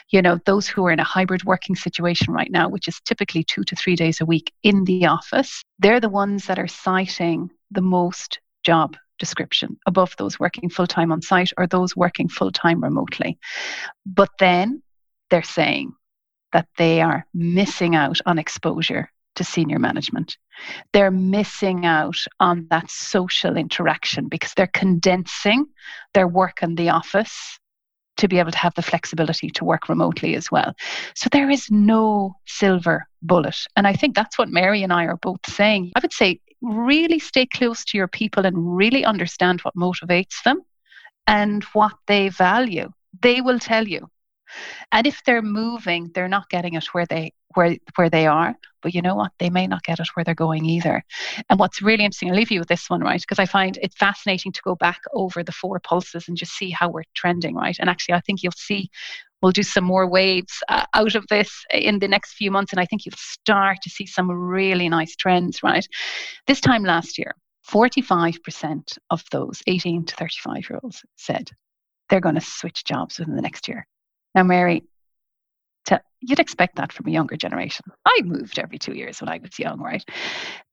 you 0.09 0.21
know, 0.21 0.39
those 0.45 0.67
who 0.67 0.85
are 0.85 0.91
in 0.91 0.99
a 0.99 1.03
hybrid 1.03 1.43
working 1.43 1.75
situation 1.75 2.33
right 2.33 2.51
now, 2.51 2.69
which 2.69 2.87
is 2.87 2.99
typically 3.01 3.43
two 3.43 3.63
to 3.63 3.75
three 3.75 3.95
days 3.95 4.21
a 4.21 4.25
week 4.25 4.51
in 4.63 4.83
the 4.85 5.05
office, 5.05 5.63
they're 5.79 5.99
the 5.99 6.09
ones 6.09 6.45
that 6.47 6.59
are 6.59 6.67
citing 6.67 7.49
the 7.71 7.81
most 7.81 8.39
job 8.63 8.95
description 9.19 9.77
above 9.85 10.15
those 10.17 10.39
working 10.39 10.69
full 10.69 10.87
time 10.87 11.11
on 11.11 11.21
site 11.21 11.51
or 11.57 11.67
those 11.67 11.95
working 11.95 12.27
full 12.27 12.51
time 12.51 12.83
remotely. 12.83 13.37
But 14.05 14.29
then 14.39 14.81
they're 15.29 15.43
saying 15.43 15.93
that 16.53 16.67
they 16.77 17.01
are 17.01 17.25
missing 17.33 17.95
out 17.95 18.19
on 18.25 18.37
exposure 18.39 19.09
to 19.35 19.43
senior 19.43 19.79
management. 19.79 20.37
They're 20.93 21.11
missing 21.11 21.85
out 21.85 22.17
on 22.39 22.67
that 22.69 22.89
social 22.89 23.57
interaction 23.57 24.27
because 24.27 24.53
they're 24.55 24.67
condensing 24.67 25.65
their 26.13 26.27
work 26.27 26.61
in 26.61 26.75
the 26.75 26.89
office 26.89 27.59
to 28.17 28.27
be 28.27 28.39
able 28.39 28.51
to 28.51 28.57
have 28.57 28.75
the 28.75 28.81
flexibility 28.81 29.49
to 29.49 29.65
work 29.65 29.89
remotely 29.89 30.35
as 30.35 30.51
well. 30.51 30.73
So 31.15 31.29
there 31.31 31.49
is 31.49 31.71
no 31.71 32.35
silver 32.45 33.07
bullet. 33.21 33.57
And 33.75 33.87
I 33.87 33.93
think 33.93 34.15
that's 34.15 34.37
what 34.37 34.49
Mary 34.49 34.83
and 34.83 34.93
I 34.93 35.05
are 35.05 35.17
both 35.17 35.39
saying. 35.47 35.91
I 35.95 35.99
would 36.01 36.13
say 36.13 36.39
really 36.61 37.19
stay 37.19 37.47
close 37.47 37.83
to 37.85 37.97
your 37.97 38.07
people 38.07 38.45
and 38.45 38.77
really 38.77 39.03
understand 39.05 39.61
what 39.61 39.75
motivates 39.75 40.43
them 40.43 40.61
and 41.25 41.63
what 41.73 41.93
they 42.07 42.29
value. 42.29 42.91
They 43.21 43.41
will 43.41 43.59
tell 43.59 43.87
you. 43.87 44.07
And 44.91 45.07
if 45.07 45.21
they're 45.25 45.41
moving, 45.41 46.11
they're 46.13 46.27
not 46.27 46.49
getting 46.49 46.73
it 46.73 46.85
where 46.93 47.05
they 47.05 47.33
where 47.55 47.75
where 47.95 48.09
they 48.09 48.27
are. 48.27 48.55
But 48.81 48.95
you 48.95 49.01
know 49.01 49.15
what? 49.15 49.31
They 49.37 49.49
may 49.49 49.67
not 49.67 49.83
get 49.83 49.99
it 49.99 50.07
where 50.15 50.23
they're 50.23 50.33
going 50.33 50.65
either. 50.65 51.03
And 51.49 51.59
what's 51.59 51.81
really 51.81 52.03
interesting, 52.03 52.29
I'll 52.29 52.35
leave 52.35 52.51
you 52.51 52.59
with 52.59 52.67
this 52.67 52.89
one, 52.89 53.01
right? 53.01 53.21
Because 53.21 53.37
I 53.37 53.45
find 53.45 53.77
it 53.81 53.93
fascinating 53.93 54.51
to 54.53 54.61
go 54.63 54.75
back 54.75 55.01
over 55.13 55.43
the 55.43 55.51
four 55.51 55.79
pulses 55.79 56.27
and 56.27 56.35
just 56.35 56.53
see 56.53 56.71
how 56.71 56.89
we're 56.89 57.03
trending, 57.13 57.55
right? 57.55 57.77
And 57.79 57.89
actually, 57.89 58.15
I 58.15 58.21
think 58.21 58.41
you'll 58.41 58.53
see 58.55 58.89
we'll 59.41 59.51
do 59.51 59.63
some 59.63 59.83
more 59.83 60.07
waves 60.07 60.63
uh, 60.69 60.85
out 60.93 61.15
of 61.15 61.25
this 61.27 61.65
in 61.71 61.99
the 61.99 62.07
next 62.07 62.33
few 62.33 62.51
months. 62.51 62.73
And 62.73 62.79
I 62.79 62.85
think 62.85 63.05
you'll 63.05 63.15
start 63.17 63.77
to 63.83 63.89
see 63.89 64.05
some 64.05 64.29
really 64.31 64.89
nice 64.89 65.15
trends, 65.15 65.63
right? 65.63 65.87
This 66.47 66.61
time 66.61 66.83
last 66.83 67.17
year, 67.17 67.35
45% 67.69 68.97
of 69.09 69.23
those 69.31 69.61
18 69.67 70.05
to 70.05 70.15
35 70.15 70.69
year 70.69 70.79
olds 70.83 71.03
said 71.15 71.49
they're 72.09 72.19
going 72.19 72.35
to 72.35 72.41
switch 72.41 72.83
jobs 72.83 73.19
within 73.19 73.35
the 73.35 73.41
next 73.41 73.67
year. 73.67 73.87
Now, 74.35 74.43
Mary, 74.43 74.83
to, 75.85 76.01
you'd 76.19 76.39
expect 76.39 76.75
that 76.77 76.91
from 76.91 77.07
a 77.07 77.11
younger 77.11 77.35
generation. 77.35 77.85
I 78.05 78.21
moved 78.23 78.59
every 78.59 78.77
two 78.77 78.93
years 78.93 79.21
when 79.21 79.29
I 79.29 79.39
was 79.39 79.57
young, 79.59 79.79
right? 79.79 80.03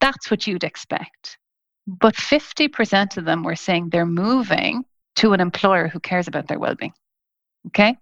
That's 0.01 0.31
what 0.31 0.47
you'd 0.47 0.65
expect. 0.65 1.39
But 1.87 2.15
50% 2.15 3.17
of 3.17 3.25
them 3.25 3.43
were 3.43 3.57
saying 3.57 3.89
they're 3.89 4.07
moving 4.07 4.85
to 5.17 5.33
an 5.33 5.41
employer 5.41 5.89
who 5.89 6.01
cares 6.01 6.29
about 6.29 6.47
their 6.47 6.59
well 6.59 6.75
being. 6.75 6.93
Okay. 7.69 7.97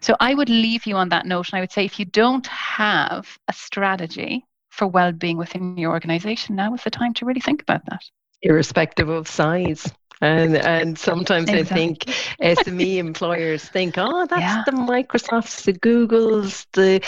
So 0.00 0.16
I 0.20 0.34
would 0.34 0.48
leave 0.48 0.86
you 0.86 0.96
on 0.96 1.10
that 1.10 1.26
note. 1.26 1.50
And 1.50 1.58
I 1.58 1.60
would 1.60 1.72
say 1.72 1.84
if 1.84 1.98
you 1.98 2.04
don't 2.04 2.46
have 2.46 3.38
a 3.48 3.52
strategy 3.52 4.44
for 4.70 4.86
well 4.86 5.12
being 5.12 5.36
within 5.36 5.76
your 5.76 5.92
organization, 5.92 6.56
now 6.56 6.74
is 6.74 6.82
the 6.82 6.90
time 6.90 7.14
to 7.14 7.26
really 7.26 7.40
think 7.40 7.62
about 7.62 7.84
that. 7.86 8.02
Irrespective 8.42 9.08
of 9.08 9.28
size. 9.28 9.92
And 10.22 10.56
and 10.56 10.96
sometimes 10.96 11.48
exactly. 11.48 11.60
I 11.60 11.64
think 11.64 12.04
SME 12.40 12.98
employers 12.98 13.64
think, 13.64 13.94
oh, 13.98 14.24
that's 14.26 14.40
yeah. 14.40 14.62
the 14.64 14.70
Microsofts, 14.70 15.64
the 15.64 15.72
Googles, 15.72 16.64
the 16.74 17.00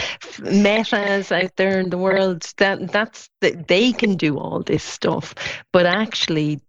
Metas 0.43 1.31
out 1.31 1.55
there 1.55 1.79
in 1.79 1.91
the 1.91 1.99
world. 1.99 2.43
That 2.57 2.91
that's 2.91 3.31
that 3.41 3.69
they 3.69 3.93
can 3.93 4.17
do 4.17 4.37
all 4.37 4.63
this 4.65 4.83
stuff, 4.83 5.33
but 5.73 5.87
actually 5.87 6.61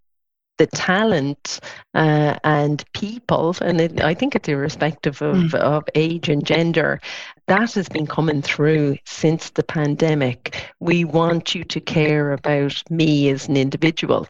the 0.57 0.67
talent 0.67 1.59
uh, 1.93 2.37
and 2.43 2.83
people, 2.93 3.55
and 3.61 3.81
it, 3.81 4.01
I 4.01 4.13
think 4.13 4.35
it's 4.35 4.47
irrespective 4.47 5.21
of, 5.21 5.35
mm. 5.35 5.53
of 5.55 5.83
age 5.95 6.29
and 6.29 6.45
gender, 6.45 7.01
that 7.47 7.73
has 7.73 7.89
been 7.89 8.07
coming 8.07 8.41
through 8.41 8.97
since 9.05 9.51
the 9.51 9.63
pandemic. 9.63 10.73
We 10.79 11.03
want 11.03 11.53
you 11.53 11.63
to 11.65 11.79
care 11.79 12.31
about 12.31 12.81
me 12.89 13.29
as 13.29 13.47
an 13.47 13.57
individual 13.57 14.27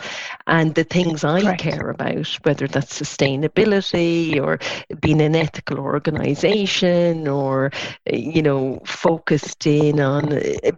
and 0.48 0.76
the 0.76 0.84
things 0.84 1.24
I 1.24 1.42
Correct. 1.42 1.62
care 1.62 1.90
about, 1.90 2.28
whether 2.44 2.68
that's 2.68 3.00
sustainability 3.00 4.42
or 4.42 4.60
being 5.00 5.22
an 5.22 5.36
ethical 5.36 5.80
organization 5.80 7.28
or, 7.28 7.72
you 8.12 8.42
know, 8.42 8.82
focused 8.86 9.66
in 9.66 10.00
on 10.00 10.34
uh, 10.34 10.72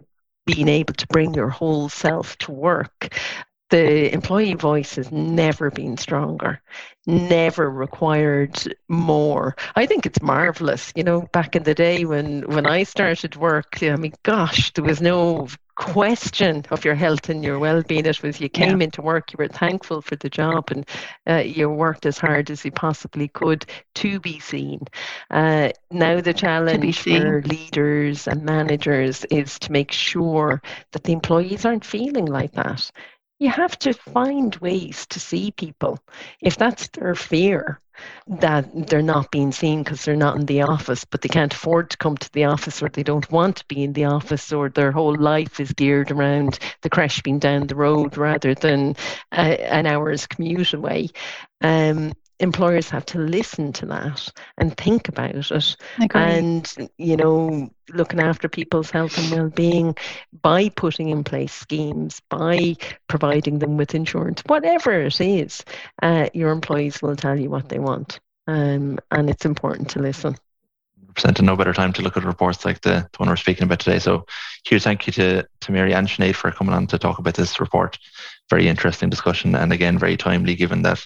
being 0.46 0.68
able 0.68 0.94
to 0.94 1.06
bring 1.08 1.34
your 1.34 1.50
whole 1.50 1.88
self 1.88 2.38
to 2.38 2.52
work 2.52 3.14
the 3.70 4.12
employee 4.12 4.54
voice 4.54 4.96
has 4.96 5.12
never 5.12 5.70
been 5.70 5.96
stronger, 5.96 6.60
never 7.06 7.70
required 7.70 8.74
more. 8.88 9.56
I 9.76 9.86
think 9.86 10.06
it's 10.06 10.22
marvelous. 10.22 10.92
You 10.96 11.04
know, 11.04 11.22
back 11.32 11.54
in 11.54 11.64
the 11.64 11.74
day 11.74 12.04
when 12.04 12.42
when 12.42 12.66
I 12.66 12.84
started 12.84 13.36
work, 13.36 13.82
I 13.82 13.96
mean, 13.96 14.14
gosh, 14.22 14.72
there 14.72 14.84
was 14.84 15.02
no 15.02 15.48
question 15.78 16.64
of 16.70 16.84
your 16.84 16.96
health 16.96 17.28
and 17.28 17.44
your 17.44 17.58
well-being. 17.58 18.04
It 18.04 18.22
was 18.22 18.40
you 18.40 18.48
came 18.48 18.80
yeah. 18.80 18.84
into 18.84 19.00
work, 19.00 19.32
you 19.32 19.36
were 19.38 19.48
thankful 19.48 20.02
for 20.02 20.16
the 20.16 20.28
job, 20.28 20.70
and 20.70 20.88
uh, 21.28 21.36
you 21.36 21.68
worked 21.68 22.04
as 22.04 22.18
hard 22.18 22.50
as 22.50 22.64
you 22.64 22.72
possibly 22.72 23.28
could 23.28 23.64
to 23.96 24.18
be 24.18 24.40
seen. 24.40 24.80
Uh, 25.30 25.70
now 25.90 26.20
the 26.20 26.34
challenge 26.34 27.00
for 27.00 27.42
leaders 27.42 28.26
and 28.26 28.42
managers 28.42 29.24
is 29.26 29.58
to 29.60 29.72
make 29.72 29.92
sure 29.92 30.60
that 30.92 31.04
the 31.04 31.12
employees 31.12 31.64
aren't 31.64 31.84
feeling 31.84 32.26
like 32.26 32.52
that 32.52 32.90
you 33.38 33.48
have 33.50 33.78
to 33.80 33.92
find 33.92 34.54
ways 34.56 35.06
to 35.06 35.20
see 35.20 35.50
people. 35.50 35.98
If 36.40 36.56
that's 36.56 36.88
their 36.88 37.14
fear 37.14 37.80
that 38.26 38.88
they're 38.88 39.02
not 39.02 39.30
being 39.30 39.52
seen 39.52 39.82
because 39.82 40.04
they're 40.04 40.16
not 40.16 40.36
in 40.36 40.46
the 40.46 40.62
office, 40.62 41.04
but 41.04 41.20
they 41.20 41.28
can't 41.28 41.52
afford 41.52 41.90
to 41.90 41.96
come 41.96 42.16
to 42.16 42.32
the 42.32 42.44
office 42.44 42.82
or 42.82 42.88
they 42.88 43.02
don't 43.02 43.30
want 43.30 43.56
to 43.56 43.64
be 43.66 43.82
in 43.82 43.92
the 43.92 44.04
office 44.04 44.52
or 44.52 44.68
their 44.68 44.92
whole 44.92 45.16
life 45.16 45.60
is 45.60 45.72
geared 45.72 46.10
around 46.10 46.58
the 46.82 46.90
crash 46.90 47.22
being 47.22 47.38
down 47.38 47.66
the 47.66 47.74
road 47.74 48.16
rather 48.16 48.54
than 48.54 48.94
a, 49.32 49.72
an 49.72 49.86
hour's 49.86 50.26
commute 50.26 50.74
away. 50.74 51.08
Um, 51.60 52.12
employers 52.40 52.88
have 52.88 53.04
to 53.06 53.18
listen 53.18 53.72
to 53.72 53.86
that 53.86 54.30
and 54.58 54.76
think 54.76 55.08
about 55.08 55.34
it 55.34 55.76
and 56.14 56.90
you 56.96 57.16
know 57.16 57.70
looking 57.92 58.20
after 58.20 58.48
people's 58.48 58.90
health 58.90 59.16
and 59.18 59.30
well-being 59.30 59.94
by 60.42 60.68
putting 60.70 61.08
in 61.08 61.24
place 61.24 61.52
schemes 61.52 62.20
by 62.28 62.76
providing 63.08 63.58
them 63.58 63.76
with 63.76 63.94
insurance 63.94 64.42
whatever 64.46 64.92
it 64.92 65.20
is 65.20 65.64
uh, 66.02 66.28
your 66.34 66.50
employees 66.50 67.02
will 67.02 67.16
tell 67.16 67.38
you 67.38 67.50
what 67.50 67.68
they 67.68 67.78
want 67.78 68.20
um, 68.46 68.98
and 69.10 69.28
it's 69.28 69.44
important 69.44 69.90
to 69.90 69.98
listen 69.98 70.36
and 71.24 71.42
no 71.42 71.56
better 71.56 71.72
time 71.72 71.92
to 71.92 72.02
look 72.02 72.16
at 72.16 72.24
reports 72.24 72.64
like 72.64 72.80
the, 72.82 73.08
the 73.10 73.16
one 73.16 73.28
we're 73.28 73.36
speaking 73.36 73.64
about 73.64 73.80
today. 73.80 73.98
So 73.98 74.26
huge 74.64 74.84
thank 74.84 75.06
you 75.06 75.12
to, 75.14 75.46
to 75.60 75.72
Mary 75.72 75.92
and 75.92 76.06
Sinead 76.06 76.36
for 76.36 76.50
coming 76.52 76.74
on 76.74 76.86
to 76.88 76.98
talk 76.98 77.18
about 77.18 77.34
this 77.34 77.60
report. 77.60 77.98
Very 78.50 78.68
interesting 78.68 79.10
discussion 79.10 79.54
and 79.54 79.72
again 79.72 79.98
very 79.98 80.16
timely 80.16 80.54
given 80.54 80.82
that 80.82 81.04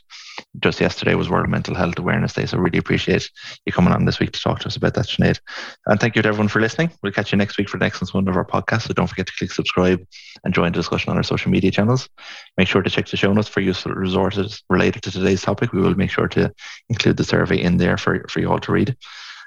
just 0.60 0.80
yesterday 0.80 1.14
was 1.14 1.28
World 1.28 1.48
Mental 1.48 1.74
Health 1.74 1.98
Awareness 1.98 2.34
Day. 2.34 2.46
So 2.46 2.58
really 2.58 2.78
appreciate 2.78 3.30
you 3.66 3.72
coming 3.72 3.92
on 3.92 4.04
this 4.04 4.20
week 4.20 4.32
to 4.32 4.40
talk 4.40 4.60
to 4.60 4.66
us 4.66 4.76
about 4.76 4.94
that, 4.94 5.06
Sinead. 5.06 5.40
And 5.86 6.00
thank 6.00 6.16
you 6.16 6.22
to 6.22 6.28
everyone 6.28 6.48
for 6.48 6.60
listening. 6.60 6.90
We'll 7.02 7.12
catch 7.12 7.32
you 7.32 7.38
next 7.38 7.58
week 7.58 7.68
for 7.68 7.78
the 7.78 7.84
next 7.84 8.14
one 8.14 8.28
of 8.28 8.36
our 8.36 8.44
podcasts. 8.44 8.86
So 8.86 8.94
don't 8.94 9.06
forget 9.06 9.26
to 9.26 9.32
click 9.36 9.50
subscribe 9.50 10.06
and 10.44 10.54
join 10.54 10.72
the 10.72 10.78
discussion 10.78 11.10
on 11.10 11.16
our 11.16 11.22
social 11.22 11.50
media 11.50 11.70
channels. 11.70 12.08
Make 12.56 12.68
sure 12.68 12.82
to 12.82 12.90
check 12.90 13.08
the 13.08 13.16
show 13.16 13.32
notes 13.32 13.48
for 13.48 13.60
useful 13.60 13.92
resources 13.92 14.62
related 14.70 15.02
to 15.04 15.10
today's 15.10 15.42
topic. 15.42 15.72
We 15.72 15.80
will 15.80 15.94
make 15.94 16.10
sure 16.10 16.28
to 16.28 16.52
include 16.88 17.16
the 17.16 17.24
survey 17.24 17.60
in 17.60 17.78
there 17.78 17.96
for, 17.96 18.24
for 18.28 18.40
you 18.40 18.50
all 18.50 18.60
to 18.60 18.72
read. 18.72 18.96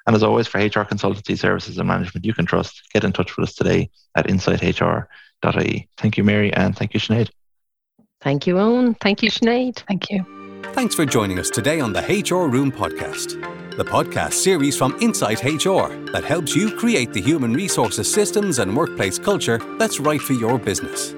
And 0.07 0.15
as 0.15 0.23
always, 0.23 0.47
for 0.47 0.59
HR 0.59 0.85
consultancy 0.85 1.37
services 1.37 1.77
and 1.77 1.87
management 1.87 2.25
you 2.25 2.33
can 2.33 2.45
trust, 2.45 2.81
get 2.93 3.03
in 3.03 3.11
touch 3.11 3.35
with 3.35 3.49
us 3.49 3.55
today 3.55 3.89
at 4.15 4.27
insighthr.ie. 4.27 5.89
Thank 5.97 6.17
you, 6.17 6.23
Mary, 6.23 6.53
and 6.53 6.75
thank 6.75 6.93
you, 6.93 6.99
Sinead. 6.99 7.31
Thank 8.25 8.45
you, 8.47 8.59
Owen. 8.59 8.95
Thank 8.95 9.21
you, 9.21 9.29
Sinead. 9.29 9.83
Thank 9.87 10.09
you. 10.09 10.25
Thanks 10.73 10.95
for 10.95 11.05
joining 11.05 11.37
us 11.37 11.51
today 11.51 11.79
on 11.79 11.93
the 11.93 12.01
HR 12.01 12.47
Room 12.49 12.71
podcast, 12.71 13.39
the 13.77 13.85
podcast 13.85 14.33
series 14.33 14.75
from 14.75 14.97
Insight 14.99 15.43
HR 15.43 15.89
that 16.11 16.23
helps 16.25 16.55
you 16.55 16.75
create 16.75 17.13
the 17.13 17.21
human 17.21 17.53
resources 17.53 18.11
systems 18.11 18.57
and 18.57 18.75
workplace 18.75 19.19
culture 19.19 19.59
that's 19.77 19.99
right 19.99 20.19
for 20.19 20.33
your 20.33 20.57
business. 20.57 21.13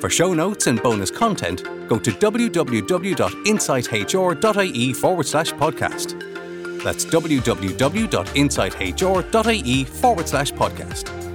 For 0.00 0.08
show 0.08 0.34
notes 0.34 0.68
and 0.68 0.80
bonus 0.80 1.10
content, 1.10 1.64
go 1.88 1.98
to 1.98 2.12
www.insighthr.ie 2.12 4.92
forward 4.92 5.26
slash 5.26 5.52
podcast. 5.54 6.84
That's 6.84 7.04
www.insighthr.ie 7.04 9.84
forward 9.84 10.28
slash 10.28 10.52
podcast. 10.52 11.31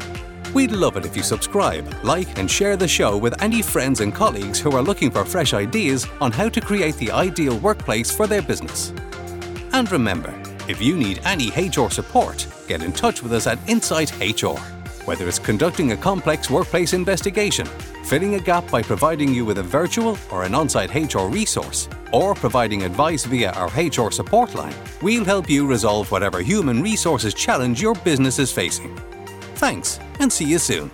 We'd 0.58 0.72
love 0.72 0.98
it 0.98 1.06
if 1.06 1.16
you 1.16 1.22
subscribe, 1.22 1.88
like, 2.04 2.40
and 2.40 2.50
share 2.50 2.76
the 2.76 2.88
show 2.88 3.16
with 3.16 3.40
any 3.44 3.62
friends 3.62 4.02
and 4.02 4.12
colleagues 4.12 4.60
who 4.60 4.72
are 4.72 4.82
looking 4.82 5.12
for 5.12 5.24
fresh 5.24 5.54
ideas 5.54 6.08
on 6.20 6.32
how 6.32 6.50
to 6.50 6.60
create 6.60 6.96
the 6.96 7.12
ideal 7.12 7.60
workplace 7.60 8.10
for 8.10 8.26
their 8.26 8.42
business. 8.42 8.92
And 9.74 9.92
remember, 9.92 10.34
if 10.68 10.82
you 10.82 10.98
need 10.98 11.22
any 11.26 11.50
HR 11.50 11.92
support, 11.92 12.48
get 12.68 12.82
in 12.82 12.92
touch 12.92 13.22
with 13.22 13.34
us 13.34 13.46
at 13.46 13.60
Insight 13.70 14.12
HR. 14.20 14.58
Whether 15.06 15.28
it's 15.28 15.38
conducting 15.38 15.92
a 15.92 15.98
complex 15.98 16.50
workplace 16.50 16.94
investigation, 16.94 17.68
filling 18.06 18.34
a 18.34 18.40
gap 18.40 18.68
by 18.72 18.82
providing 18.82 19.32
you 19.32 19.46
with 19.46 19.60
a 19.60 19.64
virtual 19.64 20.18
or 20.32 20.44
an 20.44 20.56
on 20.56 20.70
site 20.70 20.96
HR 20.96 21.28
resource, 21.28 21.88
or 22.12 22.34
providing 22.34 22.82
advice 22.82 23.26
via 23.26 23.52
our 23.52 23.68
HR 23.80 24.10
support 24.10 24.56
line, 24.56 24.74
we'll 25.04 25.24
help 25.24 25.52
you 25.52 25.68
resolve 25.68 26.10
whatever 26.10 26.42
human 26.42 26.82
resources 26.82 27.36
challenge 27.36 27.80
your 27.80 27.94
business 27.94 28.40
is 28.40 28.52
facing. 28.52 29.00
Thanks, 29.58 30.00
and 30.20 30.32
see 30.32 30.46
you 30.46 30.60
soon. 30.60 30.92